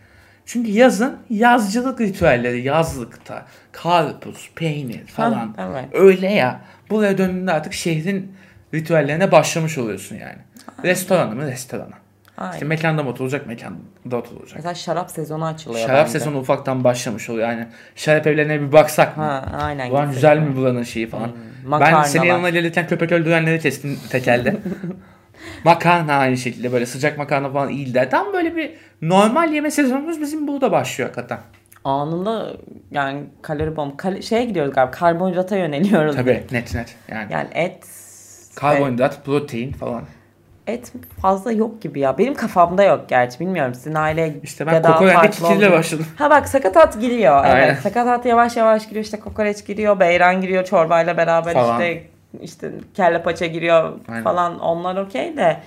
Çünkü 0.46 0.70
yazın 0.70 1.16
yazcılık 1.30 2.00
ritüelleri 2.00 2.62
yazlıkta 2.62 3.46
karpuz, 3.72 4.50
peynir 4.56 5.06
falan. 5.06 5.54
Ha, 5.56 5.70
evet. 5.70 5.84
Öyle 5.92 6.32
ya. 6.32 6.60
Buraya 6.90 7.18
döndüğünde 7.18 7.52
artık 7.52 7.72
şehrin 7.72 8.32
ritüellerine 8.74 9.32
başlamış 9.32 9.78
oluyorsun 9.78 10.16
yani. 10.16 10.38
Restoranı 10.84 11.34
mı 11.34 11.46
restorana. 11.46 12.04
Aynen. 12.38 12.52
İşte 12.52 12.64
mekanda 12.64 13.02
mı 13.02 13.10
oturulacak 13.10 13.46
mekanda 13.46 14.16
oturulacak. 14.16 14.56
Mesela 14.56 14.74
şarap 14.74 15.10
sezonu 15.10 15.44
açılıyor 15.46 15.86
Şarap 15.86 16.06
bence. 16.06 16.18
sezonu 16.18 16.38
ufaktan 16.38 16.84
başlamış 16.84 17.30
oluyor 17.30 17.48
yani. 17.48 17.66
Şarap 17.96 18.26
evlerine 18.26 18.60
bir 18.60 18.72
baksak 18.72 19.16
mı? 19.16 19.22
Ha, 19.22 19.58
aynen. 19.62 19.90
Ulan 19.90 20.10
güzel 20.10 20.38
mi 20.38 20.56
buranın 20.56 20.82
şeyi 20.82 21.06
falan. 21.06 21.30
ben 21.62 21.68
makarnalar. 21.70 22.04
senin 22.04 22.24
yanına 22.24 22.50
gelirken 22.50 22.86
köpek 22.86 23.12
öldürenleri 23.12 23.60
kestim 23.60 23.98
tekelde. 24.10 24.56
makarna 25.64 26.14
aynı 26.16 26.36
şekilde 26.36 26.72
böyle 26.72 26.86
sıcak 26.86 27.18
makarna 27.18 27.50
falan 27.52 27.68
iyi 27.68 27.94
der. 27.94 28.10
Tam 28.10 28.32
böyle 28.32 28.56
bir 28.56 28.74
normal 29.02 29.52
yeme 29.52 29.70
sezonumuz 29.70 30.20
bizim 30.20 30.48
burada 30.48 30.72
başlıyor 30.72 31.10
hakikaten. 31.10 31.38
Anında 31.84 32.50
yani 32.90 33.22
kalori 33.42 33.76
bomb. 33.76 33.96
Kal- 33.96 34.22
şeye 34.22 34.44
gidiyoruz 34.44 34.74
galiba 34.74 34.90
karbonhidrata 34.90 35.56
yöneliyoruz. 35.56 36.16
Tabii 36.16 36.42
net 36.52 36.74
net 36.74 36.96
yani. 37.08 37.26
Yani 37.32 37.48
et 37.54 37.86
Karbonhidrat, 38.54 39.24
protein 39.24 39.72
falan. 39.72 40.02
et 40.66 40.92
fazla 41.22 41.52
yok 41.52 41.82
gibi 41.82 42.00
ya. 42.00 42.18
Benim 42.18 42.34
kafamda 42.34 42.82
yok 42.84 43.04
gerçi. 43.08 43.40
Bilmiyorum 43.40 43.74
sizin 43.74 43.94
aile 43.94 44.34
İşte 44.42 44.66
ben 44.66 44.82
kikirle 45.30 45.46
olmuyor. 45.46 45.72
başladım. 45.72 46.06
Ha 46.16 46.30
bak 46.30 46.48
sakatat 46.48 47.00
giriyor. 47.00 47.44
Aynen. 47.44 47.56
Evet. 47.66 47.78
Sakatat 47.78 48.26
yavaş 48.26 48.56
yavaş 48.56 48.88
giriyor. 48.88 49.04
İşte 49.04 49.20
kokoreç 49.20 49.66
giriyor. 49.66 50.00
Beyran 50.00 50.40
giriyor 50.40 50.64
çorbayla 50.64 51.16
beraber 51.16 51.52
Falan. 51.54 51.80
işte 51.80 52.02
işte 52.42 52.70
kelle 52.94 53.22
paça 53.22 53.46
giriyor 53.46 53.92
Aynen. 54.08 54.24
falan. 54.24 54.58
Onlar 54.60 54.96
okey 54.96 55.36
de 55.36 55.60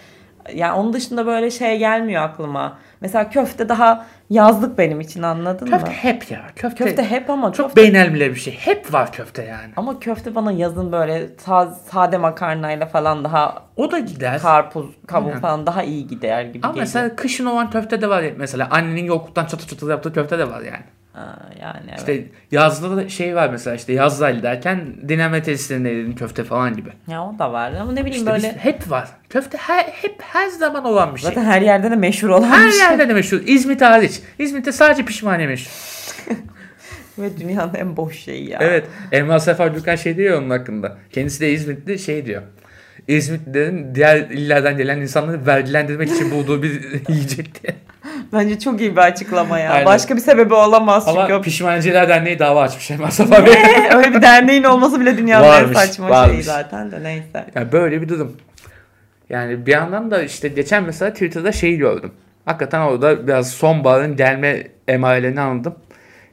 yani 0.54 0.74
onun 0.74 0.94
dışında 0.94 1.26
böyle 1.26 1.52
şey 1.52 1.78
gelmiyor 1.80 2.24
aklıma. 2.24 2.78
Mesela 3.02 3.30
köfte 3.30 3.70
daha 3.70 4.06
yazlık 4.30 4.78
benim 4.78 5.02
için 5.02 5.24
anladın 5.24 5.66
Köfte 5.66 5.88
mı? 5.90 5.94
hep 5.94 6.32
ya. 6.32 6.42
Köfte, 6.56 6.84
Köfte 6.84 7.04
hep 7.04 7.30
ama 7.30 7.54
çok 7.54 7.66
köfte 7.66 7.82
beynelmile 7.82 8.30
bir 8.30 8.36
şey. 8.40 8.54
Hep 8.54 8.94
var 8.94 9.12
köfte 9.12 9.44
yani. 9.44 9.74
ama 9.76 10.00
köfte 10.00 10.36
bana 10.36 10.52
yazın 10.52 10.92
böyle 10.92 11.26
sa- 11.26 11.74
sade 11.92 12.18
makarnayla 12.18 12.86
falan 12.86 13.24
daha 13.24 13.64
O 13.76 13.92
da 13.92 14.00
gider. 14.00 14.40
karpuz, 14.42 14.86
kavun 15.08 15.28
Aynen. 15.28 15.40
falan 15.42 15.66
daha 15.68 15.84
iyi 15.84 16.08
gider 16.08 16.42
gibi 16.44 16.60
Ama 16.64 16.74
geliyor. 16.74 16.86
mesela 16.86 17.16
kışın 17.16 17.46
olan 17.46 17.70
köfte 17.70 18.02
de 18.02 18.10
var. 18.10 18.24
Mesela 18.38 18.68
annenin 18.72 19.06
yokluktan 19.06 19.46
çatı 19.46 19.68
çatı 19.68 19.86
yaptığı 19.86 20.14
köfte 20.14 20.40
de 20.40 20.50
var 20.50 20.62
yani. 20.62 20.84
Ha, 21.18 21.40
yani 21.62 21.86
evet. 21.90 22.00
İşte 22.00 22.24
yazda 22.52 22.98
da 22.98 23.10
şey 23.10 23.36
var 23.36 23.50
mesela 23.50 23.76
işte 23.76 23.94
yazlaylı 23.94 24.44
derken 24.44 24.80
dinlenme 25.10 25.44
tesislerinde 25.44 25.90
yediğin 25.90 26.16
köfte 26.16 26.44
falan 26.44 26.76
gibi. 26.76 26.90
Ya 27.08 27.24
o 27.24 27.40
da 27.40 27.54
var 27.54 27.72
ama 27.72 27.92
ne 27.92 28.06
bileyim 28.06 28.28
İşte 28.28 28.32
böyle 28.32 28.58
hep 28.58 28.92
var. 28.92 29.08
Köfte 29.30 29.58
her, 29.58 29.84
hep 29.84 30.22
her 30.22 30.48
zaman 30.48 30.86
olan 30.86 31.16
bir 31.16 31.20
şey. 31.20 31.30
zaten 31.30 31.44
her 31.44 31.62
yerde 31.62 31.92
de 31.92 31.96
meşhur 31.96 32.30
olan 32.30 32.50
her 32.50 32.68
bir 32.68 32.72
şey. 32.72 32.80
yerde 32.82 33.10
de 33.10 33.14
meşhur. 33.14 33.42
İzmit 33.46 33.82
hariç. 33.82 34.22
İzmit'te 34.40 34.72
sadece 34.72 35.06
pişmaniye 35.06 35.48
meşhur. 35.48 35.72
Ve 37.18 37.38
dünyanın 37.40 37.76
en 37.76 37.98
boş 37.98 38.20
şeyi 38.20 38.50
ya. 38.50 38.60
Evet. 38.62 38.86
Emrah 39.12 39.40
Sefer 39.40 39.68
Gürkan 39.68 39.96
şey 39.96 40.18
diyor 40.18 40.42
onun 40.42 40.50
hakkında. 40.50 40.98
Kendisi 41.12 41.42
de 41.42 41.52
İzmitli 41.52 42.00
şey 42.00 42.26
diyor. 42.26 42.42
İzmitlilerin 43.08 43.96
diğer 43.96 44.17
illerden 44.17 44.78
gelen 44.78 44.98
insanları 45.02 45.46
vergilendirmek 45.46 46.12
için 46.12 46.32
bulduğu 46.32 46.63
bir 46.63 46.72
yiyecek 47.10 47.63
diye. 47.63 47.76
Bence 48.34 48.60
çok 48.60 48.82
iyi 48.82 48.91
bir 48.91 49.02
açıklama 49.02 49.60
ya. 49.60 49.72
Aynen. 49.72 49.86
Başka 49.86 50.15
bir 50.15 50.22
sebebi 50.22 50.54
olamaz 50.54 51.06
çünkü. 51.08 51.20
Ama 51.34 51.41
Pişmancılar 51.41 52.10
Derneği 52.10 52.39
dava 52.39 52.62
açmış 52.62 52.91
Emrah 52.91 53.12
Sefer 53.12 53.46
Bey. 53.46 53.54
Öyle 53.96 54.13
bir 54.13 54.22
derneğin 54.22 54.63
olması 54.63 55.00
bile 55.00 55.17
dünyanın 55.17 55.46
en 55.46 55.50
Varmış, 55.50 55.78
saçma 55.78 56.10
varmış. 56.10 56.32
şeyi 56.34 56.43
zaten 56.43 56.91
de 56.91 57.04
neyse. 57.04 57.46
Ya 57.56 57.72
böyle 57.72 58.02
bir 58.02 58.10
durum. 58.10 58.38
Yani 59.30 59.65
bir 59.65 59.72
yandan 59.72 60.12
da 60.12 60.24
işte 60.24 60.48
geçen 60.48 60.84
mesela 60.84 61.13
Twitter'da 61.13 61.52
şeyi 61.52 61.78
gördüm. 61.78 62.12
Hakikaten 62.46 62.80
orada 62.82 63.28
biraz 63.28 63.52
sonbaharın 63.52 64.15
gelme 64.15 64.67
emarelerini 64.88 65.41
anladım. 65.41 65.76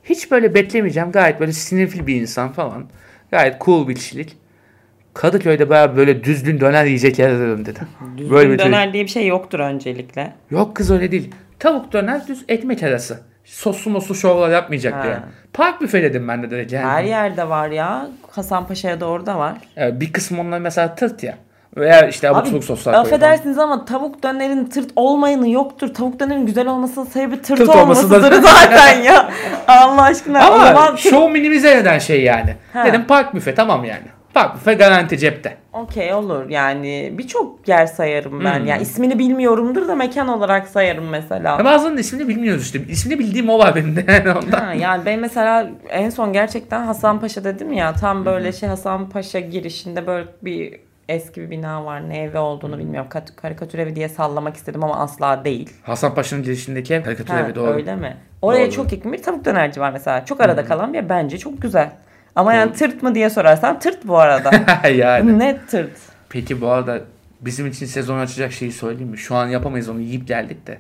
Hiç 0.04 0.30
böyle 0.30 0.54
beklemeyeceğim. 0.54 1.12
Gayet 1.12 1.40
böyle 1.40 1.52
sinirli 1.52 2.06
bir 2.06 2.20
insan 2.20 2.52
falan. 2.52 2.84
Gayet 3.30 3.60
cool 3.60 3.88
bir 3.88 3.94
kişilik. 3.94 4.37
Kadıköy'de 5.14 5.70
bayağı 5.70 5.96
böyle 5.96 6.24
düzgün 6.24 6.61
döner 6.61 6.85
yiyecek 6.85 7.18
yer 7.18 7.29
arıyorum 7.31 7.66
dedi. 7.66 7.81
Düzgün 8.16 8.31
Böyle 8.37 8.50
bir 8.50 8.59
döner 8.59 8.92
diye 8.92 9.05
bir 9.05 9.09
şey 9.11 9.27
yoktur 9.27 9.61
öncelikle. 9.61 10.33
Yok 10.50 10.77
kız 10.77 10.90
öyle 10.90 11.11
değil. 11.12 11.35
Tavuk 11.59 11.92
döner 11.92 12.27
düz 12.29 12.44
ekmek 12.48 12.83
arası. 12.83 13.20
Soslu 13.44 13.90
moslu 13.90 14.14
şovlar 14.14 14.50
yapmayacak 14.50 14.94
Ha. 14.94 15.03
diye. 15.03 15.16
Park 15.53 15.81
büfe 15.81 16.03
dedim 16.03 16.29
ben 16.29 16.42
de 16.42 16.50
direkt 16.50 16.72
yani. 16.72 16.87
Her 16.87 17.05
yerde 17.05 17.48
var 17.48 17.68
ya. 17.70 18.09
Hasanpaşa'ya 18.31 19.00
doğru 19.00 19.27
da 19.27 19.38
var. 19.38 19.55
Yani 19.77 20.00
bir 20.00 20.12
kısmı 20.12 20.40
onlar 20.40 20.59
mesela 20.59 20.94
tırt 20.94 21.22
ya. 21.22 21.35
Veya 21.77 22.09
işte 22.09 22.31
abuk 22.31 22.46
sabuk 22.46 22.64
soslar 22.64 22.94
koyuyor 22.94 23.07
affedersiniz 23.14 23.59
ama 23.59 23.85
tavuk 23.85 24.22
dönerin 24.22 24.64
tırt 24.64 24.90
olmayanı 24.96 25.48
yoktur. 25.48 25.94
Tavuk 25.94 26.20
dönerin 26.20 26.46
güzel 26.46 26.66
olmasının 26.66 27.05
sebebi 27.05 27.42
tırt, 27.42 27.59
Tırt 27.59 27.68
olmasıdır. 27.68 28.33
zaten 28.42 29.03
ya. 29.03 29.31
Allah 29.68 30.03
aşkına. 30.03 30.50
o 30.50 30.53
Ama 30.55 30.66
zaman 30.66 30.96
show 30.96 31.33
minimize 31.33 31.74
eden 31.74 31.98
şey 31.98 32.22
yani. 32.22 32.55
Ha. 32.72 32.85
Dedim 32.87 33.05
park 33.09 33.35
büfe 33.35 33.55
tamam 33.55 33.85
yani. 33.85 34.03
Park 34.35 34.55
büfe 34.55 34.75
garanti 34.75 35.18
cepte. 35.18 35.57
okey 35.73 36.14
olur 36.14 36.49
yani. 36.51 37.14
Birçok 37.18 37.68
yer 37.68 37.87
sayarım 37.87 38.44
ben. 38.44 38.59
Hmm. 38.61 38.66
Ya 38.66 38.77
ismini 38.77 39.18
bilmiyorumdur 39.18 39.88
da 39.88 39.94
mekan 39.94 40.29
olarak 40.29 40.68
sayarım 40.68 41.09
mesela. 41.09 41.55
Ama 41.55 41.64
bazılarının 41.64 41.99
ismini 41.99 42.29
bilmiyoruz 42.29 42.62
işte. 42.62 42.81
İsmini 42.88 43.18
bildiğim 43.18 43.49
o 43.49 43.59
var 43.59 43.75
benim 43.75 43.97
de 43.97 44.05
yani 44.09 44.38
ondan. 44.38 44.61
Ha, 44.61 44.75
yani 44.75 45.03
ben 45.07 45.18
mesela 45.20 45.70
en 45.90 46.11
son 46.11 46.33
gerçekten 46.33 46.85
Hasanpaşa 46.87 47.44
dedim 47.44 47.73
ya 47.73 47.92
tam 47.92 48.25
böyle 48.25 48.53
şey 48.53 48.68
Hasanpaşa 48.68 49.40
girişinde 49.40 50.07
böyle 50.07 50.27
bir 50.42 50.81
eski 51.09 51.40
bir 51.40 51.51
bina 51.51 51.85
var. 51.85 52.09
Ne 52.09 52.23
evi 52.23 52.38
olduğunu 52.38 52.79
bilmiyorum. 52.79 53.09
Kat- 53.11 53.37
karikatür 53.37 53.79
evi 53.79 53.97
diye 53.97 54.09
sallamak 54.09 54.57
istedim 54.57 54.85
ama 54.85 54.97
asla 55.01 55.44
değil. 55.44 55.70
Hasan 55.83 56.14
Paşa'nın 56.14 56.42
girişindeki 56.42 56.94
ev 56.94 57.03
karikatür 57.03 57.33
Ha, 57.35 57.40
evi 57.40 57.55
doğru. 57.55 57.70
Öyle 57.70 57.97
mi? 57.97 58.16
Oraya 58.42 58.66
Doğru. 58.66 58.75
çok 58.75 58.92
yakın 58.92 59.12
bir 59.12 59.23
tavuk 59.23 59.44
dönerci 59.44 59.81
var 59.81 59.90
mesela. 59.92 60.25
Çok 60.25 60.40
arada 60.40 60.64
kalan 60.64 60.92
bir 60.92 60.99
yer. 60.99 61.09
Bence 61.09 61.38
çok 61.38 61.62
güzel. 61.62 61.90
Ama 62.37 62.55
yani 62.55 62.73
tırt 62.73 63.03
mı 63.03 63.14
diye 63.14 63.31
sorarsan 63.31 63.79
tırt 63.79 64.07
bu 64.07 64.18
arada. 64.18 64.51
yani. 64.88 65.38
Net 65.38 65.68
tırt. 65.68 65.90
Peki 66.29 66.61
bu 66.61 66.68
arada 66.68 67.01
bizim 67.40 67.66
için 67.66 67.87
sezon 67.87 68.18
açacak 68.18 68.53
şeyi 68.53 68.73
söyleyeyim 68.73 69.11
mi? 69.11 69.18
Şu 69.18 69.35
an 69.35 69.47
yapamayız 69.47 69.88
onu 69.88 70.01
yiyip 70.01 70.29
geldik 70.29 70.66
de. 70.66 70.79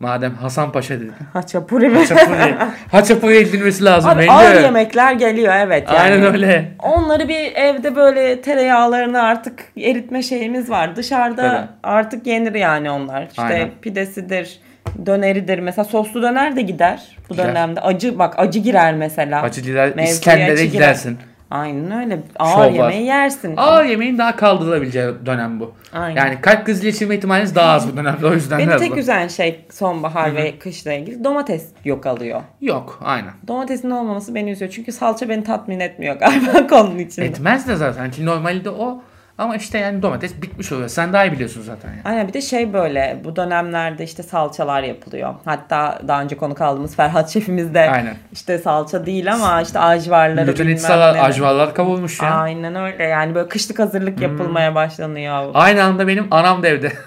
Madem 0.00 0.34
Hasan 0.34 0.72
Paşa 0.72 0.94
dedi. 0.94 1.10
Haçapuri 1.32 1.88
mi? 1.88 1.98
Haçapuri. 1.98 2.54
Haçapuri 2.90 3.36
edilmesi 3.36 3.84
lazım 3.84 4.10
Abi 4.10 4.20
bence. 4.20 4.32
ağır 4.32 4.62
yemekler 4.62 5.12
geliyor 5.12 5.54
evet 5.56 5.88
yani. 5.88 5.98
Aynen 5.98 6.22
öyle. 6.22 6.72
Onları 6.82 7.28
bir 7.28 7.52
evde 7.54 7.96
böyle 7.96 8.40
tereyağlarını 8.40 9.22
artık 9.22 9.64
eritme 9.76 10.22
şeyimiz 10.22 10.70
var. 10.70 10.96
Dışarıda 10.96 11.50
Tabii. 11.50 11.68
artık 11.82 12.26
yenir 12.26 12.54
yani 12.54 12.90
onlar. 12.90 13.26
İşte 13.26 13.42
Aynen. 13.42 13.70
pidesidir, 13.82 14.60
döneridir. 15.06 15.58
Mesela 15.58 15.84
soslu 15.84 16.22
döner 16.22 16.56
de 16.56 16.62
gider 16.62 17.16
bu 17.30 17.32
Gider. 17.34 17.48
dönemde. 17.48 17.80
Acı 17.80 18.18
bak 18.18 18.34
acı 18.38 18.58
girer 18.58 18.94
mesela. 18.94 19.42
Mevzuya 19.42 20.04
İskender'e 20.04 20.52
acı 20.52 20.62
girer. 20.64 20.72
gidersin. 20.72 21.18
Aynen 21.50 21.90
öyle. 22.04 22.18
Ağır 22.38 22.54
Şov 22.54 22.60
var. 22.78 22.90
yemeği 22.90 23.06
yersin. 23.06 23.54
Ağır 23.56 23.84
yemeğin 23.84 24.18
daha 24.18 24.36
kaldırılabileceği 24.36 25.06
dönem 25.26 25.60
bu. 25.60 25.74
Aynen. 25.92 26.16
Yani 26.26 26.40
kalp 26.40 26.66
krizi 26.66 26.82
geçirme 26.82 27.14
ihtimaliniz 27.16 27.54
daha 27.54 27.72
az 27.72 27.92
bu 27.92 27.96
dönemde 27.96 28.26
o 28.26 28.32
yüzden 28.34 28.58
Beni 28.58 28.76
tek 28.76 28.92
bu. 28.92 28.96
üzen 28.98 29.28
şey 29.28 29.60
sonbahar 29.70 30.34
ve 30.34 30.58
kışla 30.58 30.92
ilgili 30.92 31.24
domates 31.24 31.66
yok 31.84 32.06
alıyor. 32.06 32.40
Yok 32.60 33.00
aynen. 33.04 33.32
Domatesin 33.48 33.90
olmaması 33.90 34.34
beni 34.34 34.50
üzüyor. 34.50 34.70
Çünkü 34.70 34.92
salça 34.92 35.28
beni 35.28 35.44
tatmin 35.44 35.80
etmiyor 35.80 36.16
galiba 36.16 36.66
konunun 36.70 36.98
içinde. 36.98 37.26
Etmez 37.26 37.68
de 37.68 37.76
zaten. 37.76 38.10
Çünkü 38.10 38.26
normalde 38.26 38.70
o 38.70 39.02
ama 39.38 39.56
işte 39.56 39.78
yani 39.78 40.02
domates 40.02 40.42
bitmiş 40.42 40.72
oluyor. 40.72 40.88
Sen 40.88 41.12
daha 41.12 41.24
iyi 41.24 41.32
biliyorsun 41.32 41.62
zaten 41.62 41.88
yani. 41.88 42.00
Aynen 42.04 42.28
bir 42.28 42.32
de 42.32 42.40
şey 42.40 42.72
böyle 42.72 43.20
bu 43.24 43.36
dönemlerde 43.36 44.04
işte 44.04 44.22
salçalar 44.22 44.82
yapılıyor. 44.82 45.34
Hatta 45.44 45.98
daha 46.08 46.22
önce 46.22 46.36
konu 46.36 46.54
kaldığımız 46.54 46.96
Ferhat 46.96 47.30
şefimiz 47.30 47.74
de 47.74 47.90
Aynen. 47.90 48.16
işte 48.32 48.58
salça 48.58 49.06
değil 49.06 49.32
ama 49.32 49.62
işte 49.62 49.78
ajvarları 49.78 50.46
Bütün 50.46 50.66
bilmem 50.68 50.90
ne. 50.98 51.20
ajvarlar 51.20 51.74
kavurmuş 51.74 52.22
ya. 52.22 52.30
Aynen 52.30 52.74
öyle 52.74 53.04
yani 53.04 53.34
böyle 53.34 53.48
kışlık 53.48 53.78
hazırlık 53.78 54.20
yapılmaya 54.20 54.74
başlanıyor. 54.74 55.50
Aynı 55.54 55.84
anda 55.84 56.06
benim 56.08 56.26
anam 56.30 56.62
da 56.62 56.68
evde. 56.68 56.92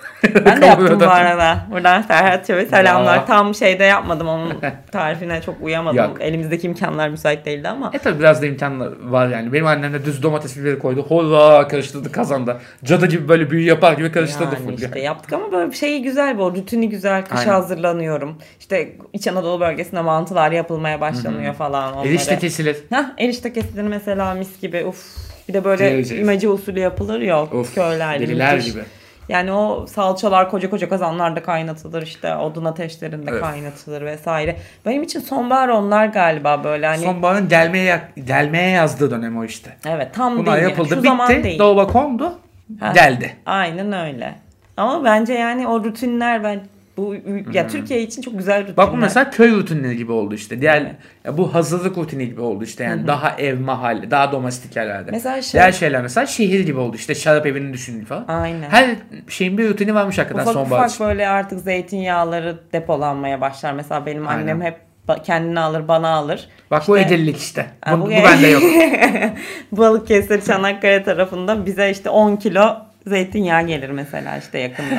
Ben 0.46 0.62
de 0.62 0.66
yaptım 0.66 1.00
bu 1.00 1.06
arada. 1.06 1.58
Buradan 1.72 2.02
Ferhat 2.04 2.48
Şef'e 2.48 2.66
selamlar. 2.66 3.16
Ya. 3.16 3.26
Tam 3.26 3.56
şeyde 3.56 3.84
yapmadım 3.84 4.28
onun 4.28 4.54
tarifine 4.92 5.42
çok 5.42 5.56
uyamadım. 5.62 5.98
Yok. 5.98 6.18
Elimizdeki 6.20 6.68
imkanlar 6.68 7.10
müsait 7.10 7.46
değildi 7.46 7.68
ama. 7.70 7.92
E 7.94 7.98
tabi 7.98 8.20
biraz 8.20 8.42
da 8.42 8.46
imkanlar 8.46 8.90
var 9.04 9.28
yani. 9.28 9.54
Benim 9.54 9.68
annem 9.68 9.94
de 9.94 10.06
düz 10.06 10.24
domates 10.24 10.58
biberi 10.58 10.80
koydu. 10.80 11.06
Holla 11.10 11.68
karıştırdı 11.68 12.12
kazanda. 12.18 12.60
Cadı 12.84 13.06
gibi 13.08 13.28
böyle 13.28 13.50
büyü 13.52 13.66
yapar 13.66 13.94
gibi 13.94 14.12
karıştırdı 14.12 14.56
Yani 14.56 14.66
full. 14.66 14.84
işte 14.84 15.00
yaptık 15.00 15.34
ama 15.34 15.52
böyle 15.52 15.72
şeyi 15.72 16.02
güzel 16.02 16.38
bu. 16.38 16.52
Rutini 16.56 16.90
güzel. 16.90 17.24
Aynen. 17.32 17.52
hazırlanıyorum. 17.52 18.36
İşte 18.60 18.94
İç 19.14 19.28
Anadolu 19.28 19.60
bölgesinde 19.60 20.02
mantılar 20.02 20.52
yapılmaya 20.52 21.02
başlanıyor 21.02 21.54
falan 21.54 21.94
onları. 21.94 22.08
Erişte 22.08 22.40
kesilir. 22.40 22.78
Hah 22.90 23.06
erişte 23.18 23.54
kesilir 23.54 23.84
mesela 23.84 24.34
mis 24.34 24.62
gibi. 24.62 24.86
Uf. 24.86 25.06
Bir 25.50 25.54
de 25.54 25.64
böyle 25.64 26.04
imece 26.04 26.50
usulü 26.50 26.80
yapılır 26.80 27.20
ya 27.22 27.44
Of, 27.44 27.76
köylerde. 27.76 28.28
deliler 28.28 28.56
müthiş. 28.56 28.72
gibi. 28.74 28.84
Yani 29.30 29.52
o 29.52 29.88
salçalar 29.88 30.50
koca 30.52 30.70
koca 30.70 30.90
kazanlarda 30.90 31.44
kaynatılır 31.44 32.02
işte 32.02 32.36
odun 32.36 32.66
ateşlerinde 32.66 33.32
Evet. 33.32 33.42
kaynatılır 33.42 34.02
vesaire. 34.02 34.56
Benim 34.86 35.04
için 35.04 35.20
sonbahar 35.20 35.68
onlar 35.70 36.06
galiba 36.06 36.64
böyle 36.64 36.88
hani 36.88 37.04
Sonbaharın 37.04 37.50
delmeye, 37.50 38.02
delmeye 38.18 38.70
yazdığı 38.70 39.12
dönem 39.12 39.38
o 39.38 39.44
işte. 39.46 39.78
evet 39.88 40.14
tam 40.14 40.38
Bunlar 40.38 40.56
değil. 40.58 40.70
yapıldı 40.70 40.96
Şu 40.96 41.02
zaman 41.02 41.30
bitti. 41.30 41.44
değil. 41.44 41.60
Dolaba 41.60 41.88
kondu. 41.88 42.40
Ha. 42.80 42.96
Deldi. 42.96 43.36
Aynen 43.46 43.94
öyle. 43.94 44.36
Ama 44.78 45.04
bence 45.04 45.34
yani 45.34 45.68
o 45.68 45.84
rutinler 45.84 46.44
ben 46.44 46.60
bu 46.98 47.16
ya 47.54 47.68
Türkiye 47.68 48.02
için 48.02 48.22
çok 48.22 48.38
güzel 48.38 48.56
rutinler. 48.62 48.76
Hmm. 48.78 48.78
Bak 48.78 48.94
bu 48.94 48.98
mesela 48.98 49.30
köy 49.30 49.52
rutinleri 49.52 49.98
gibi 49.98 50.12
oldu 50.12 50.36
işte. 50.36 50.62
Diğer 50.62 50.82
Evet. 50.82 50.92
ya 51.26 51.38
bu 51.38 51.56
hazırlık 51.56 51.98
rutini 51.98 52.26
gibi 52.26 52.42
oldu 52.42 52.64
işte. 52.64 52.84
Yani 52.84 53.08
daha 53.08 53.36
ev 53.38 53.60
mahalle, 53.60 54.12
daha 54.12 54.32
domestik 54.32 54.76
yerlerde. 54.76 55.12
Mesela 55.12 55.42
şey- 55.42 55.62
Diğer 55.62 55.72
şeyler 55.72 56.02
mesela 56.02 56.26
şehir 56.28 56.60
gibi 56.60 56.80
oldu 56.80 56.96
işte. 56.96 57.16
Şarap 57.16 57.46
evini 57.46 57.74
düşündüğü 57.74 58.06
falan. 58.06 58.26
Aynen. 58.28 58.70
Her 58.70 58.96
şeyin 59.28 59.58
bir 59.58 59.70
rutini 59.70 59.96
varmış 59.96 60.18
hakikaten 60.18 60.42
ufak 60.42 60.54
sonbahar 60.54 60.80
ufak 60.80 60.90
için. 60.92 61.06
böyle 61.06 61.28
artık 61.28 61.60
zeytinyağları 61.60 62.58
depolanmaya 62.74 63.42
başlar. 63.42 63.74
Mesela 63.74 64.06
benim 64.06 64.28
Aynen. 64.28 64.42
annem 64.42 64.62
hep 64.62 64.78
ba- 65.08 65.24
kendini 65.24 65.60
alır 65.60 65.88
bana 65.88 66.10
alır. 66.10 66.48
Bak 66.72 66.84
bu 66.88 66.98
İşte- 66.98 67.16
edillik 67.16 67.38
işte. 67.38 67.66
Bu, 67.92 68.02
bu, 68.02 68.06
bu- 68.06 68.10
bende 68.10 68.48
yok. 68.48 68.64
Balıkesir, 69.72 70.42
Çanakkale 70.42 71.04
tarafında 71.04 71.66
bize 71.66 71.90
işte 71.90 72.10
10 72.10 72.36
kilo 72.36 72.76
zeytinyağı 73.08 73.68
gelir 73.68 73.90
mesela 73.90 74.38
işte 74.38 74.60
yakında. 74.60 74.96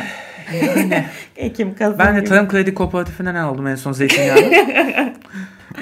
Ekim, 1.37 1.74
Kasım 1.74 1.98
Ben 1.98 2.16
de 2.16 2.20
gibi. 2.20 2.28
Tarım 2.28 2.48
Kredi 2.48 2.74
Kooperatifinden 2.74 3.34
aldım 3.34 3.66
en 3.66 3.74
son 3.74 3.92
zeytinyağı. 3.92 4.38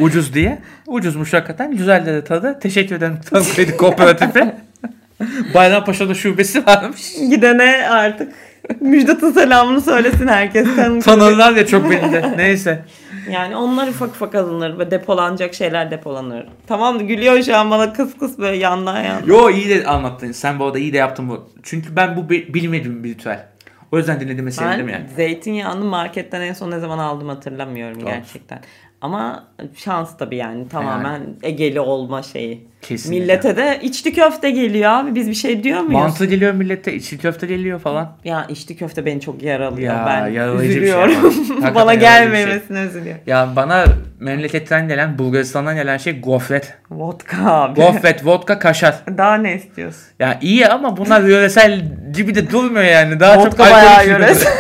Ucuz 0.01 0.35
diye. 0.35 0.59
Ucuzmuş 0.87 1.33
hakikaten. 1.33 1.77
Güzel 1.77 2.07
de 2.07 2.25
tadı. 2.25 2.59
Teşekkür 2.61 2.97
ederim 2.97 3.19
Tarım 3.31 3.47
Kredi 3.55 3.77
Kooperatifi. 3.77 4.45
Bayrampaşa'da 5.55 6.15
şubesi 6.15 6.67
varmış. 6.67 7.13
Gidene 7.31 7.89
artık 7.91 8.33
Müjdat'ın 8.81 9.33
selamını 9.33 9.81
söylesin 9.81 10.29
herkes. 10.29 10.69
Tanırlar 11.05 11.53
ya 11.53 11.67
çok 11.67 11.91
beni 11.91 12.13
de. 12.13 12.35
Neyse. 12.37 12.85
Yani 13.31 13.57
onlar 13.57 13.89
ufak 13.89 14.09
ufak 14.09 14.35
alınır 14.35 14.79
ve 14.79 14.91
depolanacak 14.91 15.55
şeyler 15.55 15.91
depolanır. 15.91 16.47
Tamam 16.67 16.99
da 16.99 17.03
gülüyor 17.03 17.43
şu 17.43 17.57
an 17.57 17.71
bana 17.71 17.93
kıs 17.93 18.19
kıs 18.19 18.39
böyle 18.39 18.57
yandan 18.57 19.03
yandan. 19.03 19.27
Yo 19.27 19.51
iyi 19.51 19.69
de 19.69 19.87
anlattın. 19.87 20.33
Sen 20.33 20.59
bu 20.59 20.65
arada 20.65 20.79
iyi 20.79 20.93
de 20.93 20.97
yaptın 20.97 21.29
bu. 21.29 21.51
Çünkü 21.63 21.97
ben 21.97 22.17
bu 22.17 22.31
bi- 22.31 22.55
bilmediğim 22.55 23.05
bir 23.05 23.09
ritüel. 23.09 23.47
O 23.93 23.99
yüzden 23.99 24.21
dinlediğime 24.21 24.51
sevindim 24.51 24.87
Ben 24.87 24.93
yani. 24.93 25.09
zeytinyağını 25.17 25.85
marketten 25.85 26.41
en 26.41 26.53
son 26.53 26.71
ne 26.71 26.79
zaman 26.79 26.99
aldım 26.99 27.29
hatırlamıyorum 27.29 27.99
Tuhaf. 28.01 28.15
gerçekten. 28.15 28.61
Ama 29.01 29.45
şans 29.77 30.19
tabii 30.19 30.37
yani 30.37 30.69
tamamen 30.69 31.23
Egeli 31.43 31.81
olma 31.81 32.23
şeyi. 32.23 32.67
Kesinlikle. 32.83 33.21
Millete 33.21 33.57
de 33.57 33.79
içli 33.83 34.15
köfte 34.15 34.51
geliyor 34.51 34.91
abi 34.91 35.15
biz 35.15 35.29
bir 35.29 35.35
şey 35.35 35.65
diyor 35.65 35.81
muyuz? 35.81 35.93
Mantı 35.93 36.25
geliyor 36.25 36.53
millete, 36.53 36.95
içli 36.95 37.19
köfte 37.19 37.47
geliyor 37.47 37.81
falan. 37.81 38.17
Ya 38.25 38.47
içli 38.49 38.77
köfte 38.77 39.07
beni 39.07 39.21
çok 39.21 39.43
yaralıyor. 39.43 39.95
Ya, 39.95 40.07
ben 40.07 40.59
şey 40.59 40.69
üzülüyorum. 40.69 41.15
Hakikaten 41.49 41.75
Bana 41.75 41.87
bir 41.93 42.01
şey. 42.01 42.09
gelmemesine 42.09 42.81
üzülüyorum. 42.83 43.23
Ya 43.27 43.49
bana 43.57 43.85
memleketten 44.21 44.89
gelen, 44.89 45.19
Bulgaristan'dan 45.19 45.75
gelen 45.75 45.97
şey 45.97 46.21
gofret. 46.21 46.75
Vodka 46.91 47.53
abi. 47.53 47.81
Gofret, 47.81 48.27
vodka, 48.27 48.59
kaşar. 48.59 48.95
Daha 49.19 49.35
ne 49.35 49.55
istiyorsun? 49.55 50.03
Ya 50.19 50.39
iyi 50.43 50.69
ama 50.69 50.97
bunlar 50.97 51.21
yöresel 51.21 51.93
gibi 52.15 52.35
de 52.35 52.51
durmuyor 52.51 52.85
yani. 52.85 53.21
Daha 53.21 53.35
çok 53.35 53.47
Vodka 53.47 53.65
alkolik 53.65 53.85
bayağı 53.85 54.09
yöresel. 54.09 54.53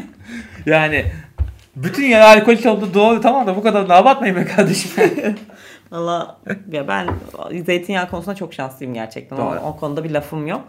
yani 0.66 1.04
bütün 1.82 2.04
yer 2.04 2.20
alkolik 2.20 2.66
oldu 2.66 2.94
doğru 2.94 3.20
tamam 3.20 3.46
da 3.46 3.56
bu 3.56 3.62
kadar 3.62 3.88
da 3.88 3.94
abartmayın 3.96 4.36
be 4.36 4.44
kardeşim. 4.44 4.90
Valla 5.92 6.38
ya 6.72 6.88
ben 6.88 7.08
zeytinyağı 7.64 8.10
konusunda 8.10 8.36
çok 8.36 8.54
şanslıyım 8.54 8.94
gerçekten. 8.94 9.36
O, 9.36 9.56
o 9.64 9.76
konuda 9.76 10.04
bir 10.04 10.10
lafım 10.10 10.46
yok. 10.46 10.64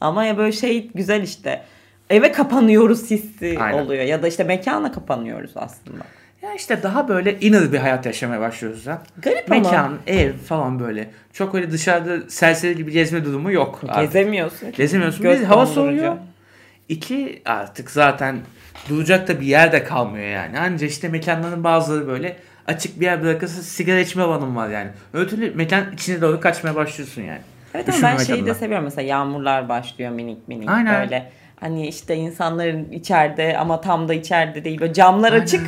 Ama 0.00 0.24
ya 0.24 0.38
böyle 0.38 0.52
şey 0.52 0.90
güzel 0.94 1.22
işte. 1.22 1.62
Eve 2.10 2.32
kapanıyoruz 2.32 3.10
hissi 3.10 3.56
Aynen. 3.60 3.78
oluyor. 3.78 4.04
Ya 4.04 4.22
da 4.22 4.28
işte 4.28 4.44
mekana 4.44 4.92
kapanıyoruz 4.92 5.52
aslında. 5.56 6.04
ya 6.42 6.54
işte 6.54 6.82
daha 6.82 7.08
böyle 7.08 7.40
inner 7.40 7.72
bir 7.72 7.78
hayat 7.78 8.06
yaşamaya 8.06 8.40
başlıyoruz 8.40 8.86
ya. 8.86 9.02
Garip 9.22 9.52
ama. 9.52 9.60
Mekan, 9.60 9.98
ev 10.06 10.32
falan 10.32 10.80
böyle. 10.80 11.10
Çok 11.32 11.54
öyle 11.54 11.70
dışarıda 11.70 12.30
serseri 12.30 12.76
gibi 12.76 12.92
gezme 12.92 13.24
durumu 13.24 13.52
yok. 13.52 13.80
artık. 13.88 14.02
Gezemiyorsun. 14.02 14.72
Gezemiyorsun. 14.72 15.22
Göz 15.22 15.40
Bir 15.40 15.44
hava 15.44 15.66
soğuyor. 15.66 16.16
İki 16.88 17.42
artık 17.44 17.90
zaten 17.90 18.36
duracak 18.88 19.28
da 19.28 19.40
bir 19.40 19.46
yer 19.46 19.72
de 19.72 19.84
kalmıyor 19.84 20.26
yani. 20.26 20.58
Anca 20.58 20.86
işte 20.86 21.08
mekanların 21.08 21.64
bazıları 21.64 22.06
böyle 22.06 22.36
açık 22.66 23.00
bir 23.00 23.04
yer 23.04 23.22
bırakırsa 23.22 23.62
sigara 23.62 23.98
içme 24.00 24.22
alanım 24.22 24.56
var 24.56 24.68
yani. 24.68 24.90
Öyle 25.12 25.28
türlü 25.30 25.54
mekan 25.54 25.92
içine 25.92 26.20
doğru 26.20 26.40
kaçmaya 26.40 26.74
başlıyorsun 26.74 27.22
yani. 27.22 27.40
Evet 27.74 27.88
ama 27.88 27.98
ben 28.02 28.16
şeyi 28.16 28.46
de 28.46 28.54
seviyorum 28.54 28.84
mesela 28.84 29.08
yağmurlar 29.08 29.68
başlıyor 29.68 30.10
minik 30.10 30.48
minik 30.48 30.68
Aynen. 30.68 31.00
böyle. 31.02 31.32
Hani 31.60 31.88
işte 31.88 32.14
insanların 32.16 32.92
içeride 32.92 33.58
ama 33.58 33.80
tam 33.80 34.08
da 34.08 34.14
içeride 34.14 34.64
değil. 34.64 34.80
Böyle 34.80 34.92
camlar 34.92 35.32
Aynen. 35.32 35.44
açık 35.44 35.66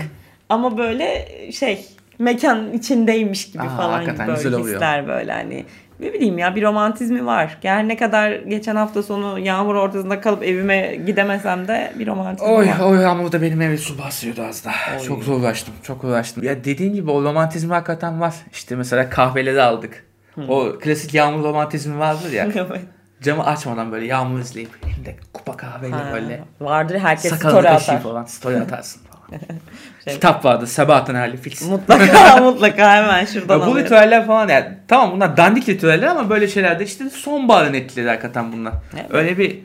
ama 0.48 0.78
böyle 0.78 1.28
şey 1.52 1.86
mekan 2.18 2.72
içindeymiş 2.72 3.50
gibi 3.52 3.62
Aa, 3.62 3.76
falan 3.76 4.06
böyle 4.06 4.32
güzel 4.34 4.54
oluyor. 4.54 4.74
hisler 4.74 5.08
böyle 5.08 5.32
hani. 5.32 5.64
Ne 6.00 6.12
bileyim 6.12 6.38
ya 6.38 6.56
bir 6.56 6.62
romantizmi 6.62 7.26
var. 7.26 7.58
Her 7.62 7.88
ne 7.88 7.96
kadar 7.96 8.32
geçen 8.32 8.76
hafta 8.76 9.02
sonu 9.02 9.38
yağmur 9.38 9.74
ortasında 9.74 10.20
kalıp 10.20 10.42
evime 10.42 10.96
gidemesem 11.06 11.68
de 11.68 11.92
bir 11.98 12.06
romantizmi 12.06 12.48
Oy 12.52 12.66
var. 12.68 12.80
oy 12.80 13.06
ama 13.06 13.32
da 13.32 13.42
benim 13.42 13.60
eve 13.62 13.76
su 13.76 13.98
basıyordu 13.98 14.42
az 14.48 14.64
da. 14.64 14.70
Oy. 15.00 15.06
Çok 15.06 15.24
zor 15.24 15.40
uğraştım. 15.40 15.74
Çok 15.82 16.04
uğraştım. 16.04 16.44
Ya 16.44 16.64
dediğin 16.64 16.94
gibi 16.94 17.10
o 17.10 17.22
romantizmi 17.22 17.72
hakikaten 17.72 18.20
var. 18.20 18.34
İşte 18.52 18.76
mesela 18.76 19.10
kahveleri 19.10 19.62
aldık. 19.62 20.06
O 20.48 20.72
klasik 20.80 21.14
yağmur 21.14 21.44
romantizmi 21.44 21.98
vardır 21.98 22.32
ya. 22.32 22.48
Evet. 22.54 22.80
Camı 23.22 23.46
açmadan 23.46 23.92
böyle 23.92 24.06
yağmur 24.06 24.38
izleyip 24.40 24.70
elinde 24.86 25.16
kupa 25.32 25.56
kahveyle 25.56 25.94
Ha, 25.94 26.10
böyle. 26.12 26.44
Vardır 26.60 26.98
herkes 26.98 27.32
story 27.34 27.68
atar. 27.68 28.00
falan. 28.02 28.24
Story 28.24 28.56
atarsın. 28.60 29.02
Şey- 30.04 30.14
Kitap 30.14 30.44
vardı. 30.44 30.66
Sebahattin 30.66 31.14
Ali 31.14 31.36
Fix. 31.36 31.62
Mutlaka 31.68 32.36
mutlaka 32.42 32.94
hemen 32.96 33.24
şuradan 33.24 33.54
Ya 33.54 33.60
bu 33.60 33.64
alıyorum. 33.64 33.84
ritüeller 33.84 34.26
falan 34.26 34.48
yani 34.48 34.66
tamam 34.88 35.12
bunlar 35.12 35.36
dandik 35.36 35.68
ritüeller 35.68 36.06
ama 36.06 36.30
böyle 36.30 36.48
şeylerde 36.48 36.84
işte 36.84 37.10
sonbaharın 37.10 37.74
etkileri 37.74 38.08
hakikaten 38.08 38.52
bunlar. 38.52 38.72
Evet. 38.94 39.06
Öyle 39.14 39.38
bir 39.38 39.58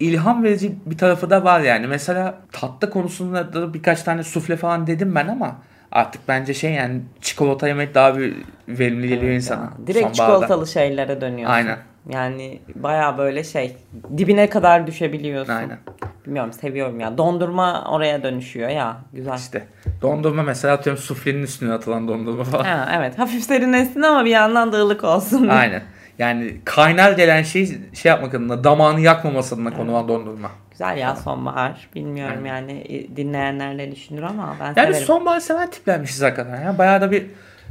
ilham 0.00 0.44
verici 0.44 0.74
bir 0.86 0.98
tarafı 0.98 1.30
da 1.30 1.44
var 1.44 1.60
yani. 1.60 1.86
Mesela 1.86 2.38
tatlı 2.52 2.90
konusunda 2.90 3.52
da 3.52 3.74
birkaç 3.74 4.02
tane 4.02 4.22
sufle 4.22 4.56
falan 4.56 4.86
dedim 4.86 5.14
ben 5.14 5.28
ama 5.28 5.56
artık 5.92 6.20
bence 6.28 6.54
şey 6.54 6.72
yani 6.72 7.00
çikolata 7.20 7.68
yemek 7.68 7.94
daha 7.94 8.18
bir 8.18 8.34
verimli 8.68 9.08
geliyor 9.08 9.32
Evet 9.32 9.36
insana. 9.42 9.62
ya. 9.62 9.86
Direkt 9.86 10.06
sonbaharda. 10.16 10.34
çikolatalı 10.34 10.66
şeylere 10.66 11.20
dönüyorsun. 11.20 11.54
Aynen. 11.54 11.78
Yani 12.10 12.60
baya 12.74 13.18
böyle 13.18 13.44
şey 13.44 13.76
dibine 14.18 14.48
kadar 14.50 14.86
düşebiliyorsun. 14.86 15.52
Aynen. 15.52 15.78
bilmiyorum 16.26 16.52
seviyorum 16.52 17.00
ya. 17.00 17.18
Dondurma 17.18 17.84
oraya 17.90 18.22
dönüşüyor 18.22 18.68
ya. 18.68 18.96
Güzel. 19.12 19.34
İşte 19.38 19.66
dondurma 20.02 20.42
mesela 20.42 20.74
atıyorum 20.74 21.02
suflenin 21.02 21.42
üstüne 21.42 21.72
atılan 21.72 22.08
dondurma 22.08 22.44
falan. 22.44 22.64
Ha, 22.64 22.92
evet 22.98 23.18
hafif 23.18 23.42
serinlesin 23.44 24.02
ama 24.02 24.24
bir 24.24 24.30
yandan 24.30 24.72
da 24.72 24.76
ılık 24.76 25.04
olsun. 25.04 25.48
Aynen. 25.48 25.82
Yani 26.18 26.56
kaynar 26.64 27.12
gelen 27.12 27.42
şey 27.42 27.78
şey 27.92 28.10
yapmak 28.10 28.34
adına 28.34 28.64
damağını 28.64 29.00
yakmaması 29.00 29.54
adına 29.54 29.76
konulan 29.76 30.08
dondurma. 30.08 30.50
Güzel 30.70 30.96
ya 30.98 31.16
sonbahar. 31.16 31.88
Bilmiyorum 31.94 32.46
yani 32.46 32.72
e, 32.72 33.16
dinleyenler 33.16 33.76
ne 33.76 33.92
düşünür 33.92 34.22
ama 34.22 34.56
ben 34.60 34.64
Yani 34.64 34.74
severim. 34.74 34.92
biz 34.92 35.00
sonbahar 35.00 35.40
seven 35.40 35.70
tiplermişiz 35.70 36.22
hakikaten. 36.22 36.62
Ya. 36.62 36.78
Bayağı 36.78 37.00
da 37.00 37.10
bir 37.10 37.26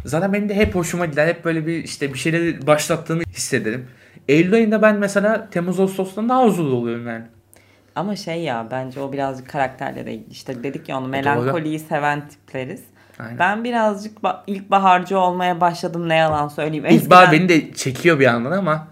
zaten 0.05 0.33
benim 0.33 0.49
de 0.49 0.55
hep 0.55 0.75
hoşuma 0.75 1.05
gider. 1.05 1.27
Hep 1.27 1.45
böyle 1.45 1.67
bir 1.67 1.83
işte 1.83 2.13
bir 2.13 2.17
şeyleri 2.19 2.67
başlattığını 2.67 3.23
hissederim. 3.33 3.87
Eylül 4.27 4.53
ayında 4.53 4.81
ben 4.81 4.95
mesela 4.95 5.49
Temmuz 5.49 5.79
Ağustos'tan 5.79 6.29
daha 6.29 6.43
huzurlu 6.45 6.75
oluyorum 6.75 7.07
yani. 7.07 7.23
Ama 7.95 8.15
şey 8.15 8.41
ya 8.43 8.67
bence 8.71 8.99
o 9.01 9.11
birazcık 9.13 9.49
karakterle 9.49 10.05
de 10.05 10.13
ilgili. 10.13 10.31
İşte 10.31 10.63
dedik 10.63 10.89
ya 10.89 10.97
onu 10.97 11.03
doğru. 11.03 11.11
melankoliyi 11.11 11.79
seven 11.79 12.27
tipleriz. 12.27 12.83
Aynen. 13.19 13.39
Ben 13.39 13.63
birazcık 13.63 14.17
ba- 14.17 14.39
ilkbaharcı 14.47 15.19
olmaya 15.19 15.61
başladım 15.61 16.09
ne 16.09 16.15
yalan 16.15 16.47
söyleyeyim. 16.47 16.85
İlkbahar 16.89 17.23
Eskiden- 17.23 17.49
beni 17.49 17.49
de 17.49 17.73
çekiyor 17.73 18.19
bir 18.19 18.23
yandan 18.25 18.51
ama 18.51 18.87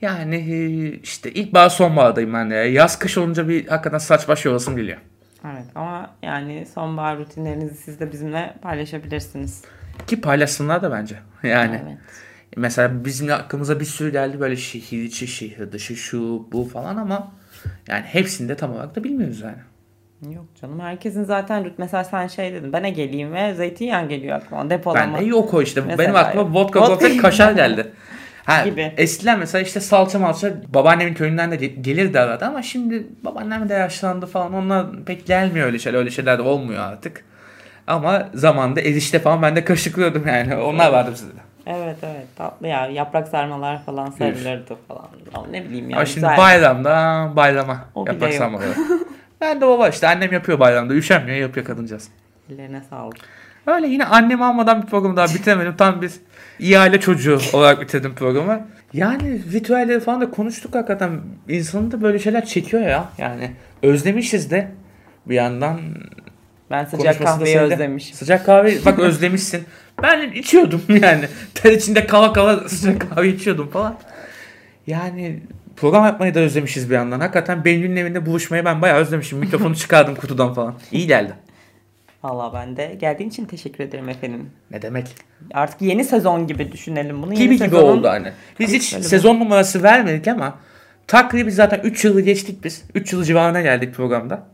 yani 0.00 0.36
e, 0.36 0.88
işte 1.02 1.32
ilkbahar 1.32 1.68
sonbahardayım 1.68 2.34
ben 2.34 2.50
de. 2.50 2.54
Yaz 2.54 2.98
kış 2.98 3.18
olunca 3.18 3.48
bir 3.48 3.66
hakikaten 3.66 3.98
saç 3.98 4.28
baş 4.28 4.44
yolasım 4.44 4.76
geliyor. 4.76 4.98
Evet 5.44 5.64
ama 5.74 6.10
yani 6.22 6.66
sonbahar 6.74 7.18
rutinlerinizi 7.18 7.74
siz 7.74 8.00
de 8.00 8.12
bizimle 8.12 8.54
paylaşabilirsiniz. 8.62 9.62
Ki 10.06 10.20
paylaşsınlar 10.20 10.82
da 10.82 10.90
bence. 10.92 11.16
Yani 11.42 11.80
Evet. 11.84 11.98
Mesela 12.56 13.04
bizim 13.04 13.32
aklımıza 13.32 13.80
bir 13.80 13.84
sürü 13.84 14.12
geldi 14.12 14.40
böyle 14.40 14.56
şehir 14.56 15.02
içi, 15.02 15.26
şehir 15.26 15.72
dışı, 15.72 15.96
şu 15.96 16.48
bu 16.52 16.64
falan 16.64 16.96
ama 16.96 17.32
yani 17.88 18.02
hepsini 18.02 18.48
de 18.48 18.56
tam 18.56 18.72
olarak 18.72 18.96
da 18.96 19.04
bilmiyoruz 19.04 19.40
yani. 19.40 20.34
Yok 20.34 20.44
canım 20.62 20.80
herkesin 20.80 21.24
zaten 21.24 21.70
mesela 21.78 22.04
sen 22.04 22.26
şey 22.26 22.52
dedin 22.52 22.72
ben 22.72 22.94
geleyim 22.94 23.32
ve 23.34 23.54
zeytinyağı 23.54 24.08
geliyor 24.08 24.36
aklıma 24.36 24.70
depolama. 24.70 25.14
Ben 25.16 25.20
de 25.20 25.24
yok 25.24 25.54
o 25.54 25.62
işte. 25.62 25.80
Mesela 25.80 25.98
Benim 25.98 26.16
aklıma 26.16 26.42
yok. 26.42 26.54
vodka 26.54 26.80
Vodka- 26.80 27.16
kaşar 27.16 27.52
geldi. 27.52 27.92
Ha, 28.44 28.64
Gibi. 28.64 28.92
Eskiden 28.96 29.38
mesela 29.38 29.62
işte 29.62 29.80
salça 29.80 30.18
malça 30.18 30.52
babaannemin 30.74 31.14
köyünden 31.14 31.50
de 31.50 31.56
ge- 31.56 31.80
gelirdi 31.82 32.20
arada 32.20 32.46
ama 32.48 32.62
şimdi 32.62 33.06
babaannem 33.24 33.68
de 33.68 33.74
yaşlandı 33.74 34.26
falan. 34.26 34.54
Onlar 34.54 35.04
pek 35.04 35.26
gelmiyor 35.26 35.66
öyle 35.66 35.78
şeyler. 35.78 35.98
Öyle 35.98 36.10
şeyler 36.10 36.38
de 36.38 36.42
olmuyor 36.42 36.82
artık. 36.82 37.24
Ama 37.86 38.28
zamanda 38.34 38.80
erişte 38.80 39.18
falan 39.18 39.42
ben 39.42 39.56
de 39.56 39.64
kaşıklıyordum 39.64 40.26
yani. 40.26 40.56
Onlar 40.56 40.92
vardı 40.92 41.10
bizde 41.12 41.28
de. 41.28 41.40
Evet 41.70 41.96
evet 42.02 42.26
tatlı 42.36 42.66
ya 42.66 42.86
yaprak 42.86 43.28
sarmalar 43.28 43.84
falan 43.84 44.10
sarılırdı 44.10 44.76
falan. 44.88 45.08
Ne 45.50 45.64
bileyim 45.64 45.90
ya. 45.90 45.96
Ama 45.96 46.06
şimdi 46.06 46.26
güzel. 46.26 46.38
bayramda 46.38 47.28
bayrama 47.36 47.78
O 47.94 48.06
yaprak 48.06 48.34
sarmaları. 48.34 48.74
ben 49.40 49.60
de 49.60 49.66
baba 49.66 49.88
işte 49.88 50.08
annem 50.08 50.32
yapıyor 50.32 50.60
bayramda. 50.60 50.94
Üşenmiyor 50.94 51.38
yapıyor 51.38 51.66
kadıncağız. 51.66 52.08
Ellerine 52.52 52.82
sağlık. 52.90 53.16
Öyle 53.66 53.86
yine 53.86 54.04
annemi 54.04 54.44
almadan 54.44 54.82
bir 54.82 54.86
programı 54.86 55.16
daha 55.16 55.26
bitiremedim. 55.26 55.76
Tam 55.76 56.02
bir 56.02 56.12
iyi 56.58 56.78
aile 56.78 57.00
çocuğu 57.00 57.38
olarak 57.52 57.80
bitirdim 57.80 58.14
programı. 58.14 58.66
Yani 58.92 59.52
ritüelleri 59.52 60.00
falan 60.00 60.20
da 60.20 60.30
konuştuk 60.30 60.74
hakikaten. 60.74 61.20
İnsanı 61.48 61.92
da 61.92 62.02
böyle 62.02 62.18
şeyler 62.18 62.44
çekiyor 62.44 62.82
ya. 62.82 63.08
Yani 63.18 63.50
özlemişiz 63.82 64.50
de 64.50 64.68
bir 65.26 65.34
yandan 65.34 65.80
Ben 66.70 66.84
sıcak 66.84 67.18
kahveyi 67.18 67.54
sevdi. 67.54 67.74
özlemişim. 67.74 68.16
Sıcak 68.16 68.46
kahve 68.46 68.84
bak 68.84 68.98
özlemişsin. 68.98 69.64
Ben 70.02 70.30
içiyordum 70.30 70.82
yani. 70.88 71.24
Ter 71.54 71.72
içinde 71.72 72.06
kala 72.06 72.32
kala 72.32 72.68
sıcak 72.68 73.10
kahve 73.10 73.28
içiyordum 73.28 73.68
falan. 73.70 73.98
Yani 74.86 75.40
program 75.76 76.04
yapmayı 76.04 76.34
da 76.34 76.40
özlemişiz 76.40 76.90
bir 76.90 76.94
yandan. 76.94 77.20
Hakikaten 77.20 77.64
Behlül'ün 77.64 77.96
evinde 77.96 78.26
buluşmayı 78.26 78.64
ben 78.64 78.82
bayağı 78.82 78.98
özlemişim. 78.98 79.38
Mikrofonu 79.38 79.76
çıkardım 79.76 80.14
kutudan 80.14 80.54
falan. 80.54 80.74
İyi 80.92 81.06
geldi. 81.06 81.32
Valla 82.22 82.52
ben 82.54 82.76
de 82.76 82.96
geldiğin 83.00 83.30
için 83.30 83.44
teşekkür 83.44 83.84
ederim 83.84 84.08
efendim. 84.08 84.50
Ne 84.70 84.82
demek? 84.82 85.06
Artık 85.54 85.82
yeni 85.82 86.04
sezon 86.04 86.46
gibi 86.46 86.72
düşünelim 86.72 87.22
bunu. 87.22 87.34
gibi 87.34 87.42
yeni 87.42 87.56
gibi 87.56 87.64
sezonun- 87.64 87.98
oldu 87.98 88.08
hani. 88.08 88.32
Biz 88.60 88.72
hiç 88.72 88.94
Böyle 88.94 89.04
sezon 89.04 89.40
numarası 89.40 89.82
vermedik 89.82 90.28
ama 90.28 90.58
takribi 91.06 91.52
zaten 91.52 91.80
3 91.84 92.04
yılı 92.04 92.20
geçtik 92.20 92.64
biz. 92.64 92.84
3 92.94 93.12
yıl 93.12 93.24
civarına 93.24 93.60
geldik 93.60 93.94
programda. 93.94 94.46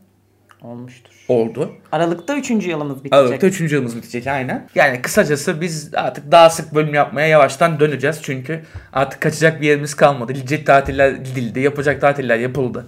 Olmuştur. 0.63 1.13
Oldu. 1.29 1.73
Aralıkta 1.93 2.37
3. 2.37 2.51
yılımız 2.51 3.05
bitecek. 3.05 3.13
Aralıkta 3.19 3.47
3. 3.47 3.61
yılımız 3.73 3.97
bitecek 3.97 4.27
aynen. 4.27 4.69
Yani 4.75 5.03
kısacası 5.03 5.61
biz 5.61 5.95
artık 5.95 6.33
daha 6.33 6.51
sık 6.51 6.75
bölüm 6.75 6.95
yapmaya 6.95 7.27
yavaştan 7.27 7.81
döneceğiz. 7.81 8.21
Çünkü 8.23 8.63
artık 8.93 9.21
kaçacak 9.21 9.61
bir 9.61 9.67
yerimiz 9.67 9.95
kalmadı. 9.95 10.33
Gidecek 10.33 10.67
tatiller 10.67 11.11
gidildi. 11.11 11.61
Yapacak 11.61 12.01
tatiller 12.01 12.39
yapıldı. 12.39 12.87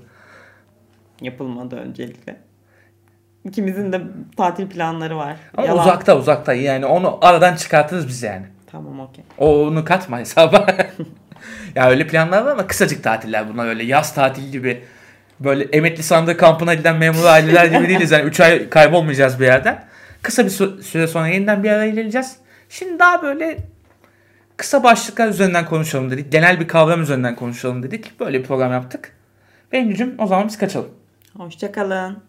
Yapılmadı 1.20 1.76
öncelikle. 1.76 2.36
İkimizin 3.44 3.92
de 3.92 4.00
tatil 4.36 4.68
planları 4.68 5.16
var. 5.16 5.36
Ama 5.56 5.66
Yalan. 5.66 5.82
uzakta 5.82 6.18
uzakta 6.18 6.54
yani 6.54 6.86
onu 6.86 7.18
aradan 7.22 7.56
çıkartırız 7.56 8.08
biz 8.08 8.22
yani. 8.22 8.46
Tamam 8.72 9.00
okey. 9.00 9.24
Onu 9.38 9.84
katma 9.84 10.18
hesaba. 10.18 10.66
ya 11.74 11.90
öyle 11.90 12.06
planlar 12.06 12.42
var 12.42 12.52
ama 12.52 12.66
kısacık 12.66 13.04
tatiller 13.04 13.48
bunlar 13.52 13.66
öyle 13.66 13.84
yaz 13.84 14.14
tatili 14.14 14.50
gibi. 14.50 14.84
Böyle 15.40 15.64
emekli 15.64 16.02
sandığı 16.02 16.36
kampına 16.36 16.74
giden 16.74 16.96
memur 16.96 17.24
aileler 17.24 17.64
gibi 17.64 17.88
değiliz. 17.88 18.10
Yani 18.10 18.22
3 18.24 18.40
ay 18.40 18.68
kaybolmayacağız 18.68 19.40
bir 19.40 19.44
yerden. 19.44 19.84
Kısa 20.22 20.44
bir 20.44 20.50
sü- 20.50 20.82
süre 20.82 21.06
sonra 21.06 21.28
yeniden 21.28 21.64
bir 21.64 21.70
araya 21.70 21.90
geleceğiz. 21.90 22.36
Şimdi 22.68 22.98
daha 22.98 23.22
böyle 23.22 23.58
kısa 24.56 24.84
başlıklar 24.84 25.28
üzerinden 25.28 25.64
konuşalım 25.66 26.10
dedik. 26.10 26.32
Genel 26.32 26.60
bir 26.60 26.68
kavram 26.68 27.02
üzerinden 27.02 27.36
konuşalım 27.36 27.82
dedik. 27.82 28.20
Böyle 28.20 28.38
bir 28.38 28.44
program 28.44 28.72
yaptık. 28.72 29.12
Benim 29.72 30.14
o 30.18 30.26
zaman 30.26 30.48
biz 30.48 30.58
kaçalım. 30.58 30.90
Hoşçakalın. 31.36 32.22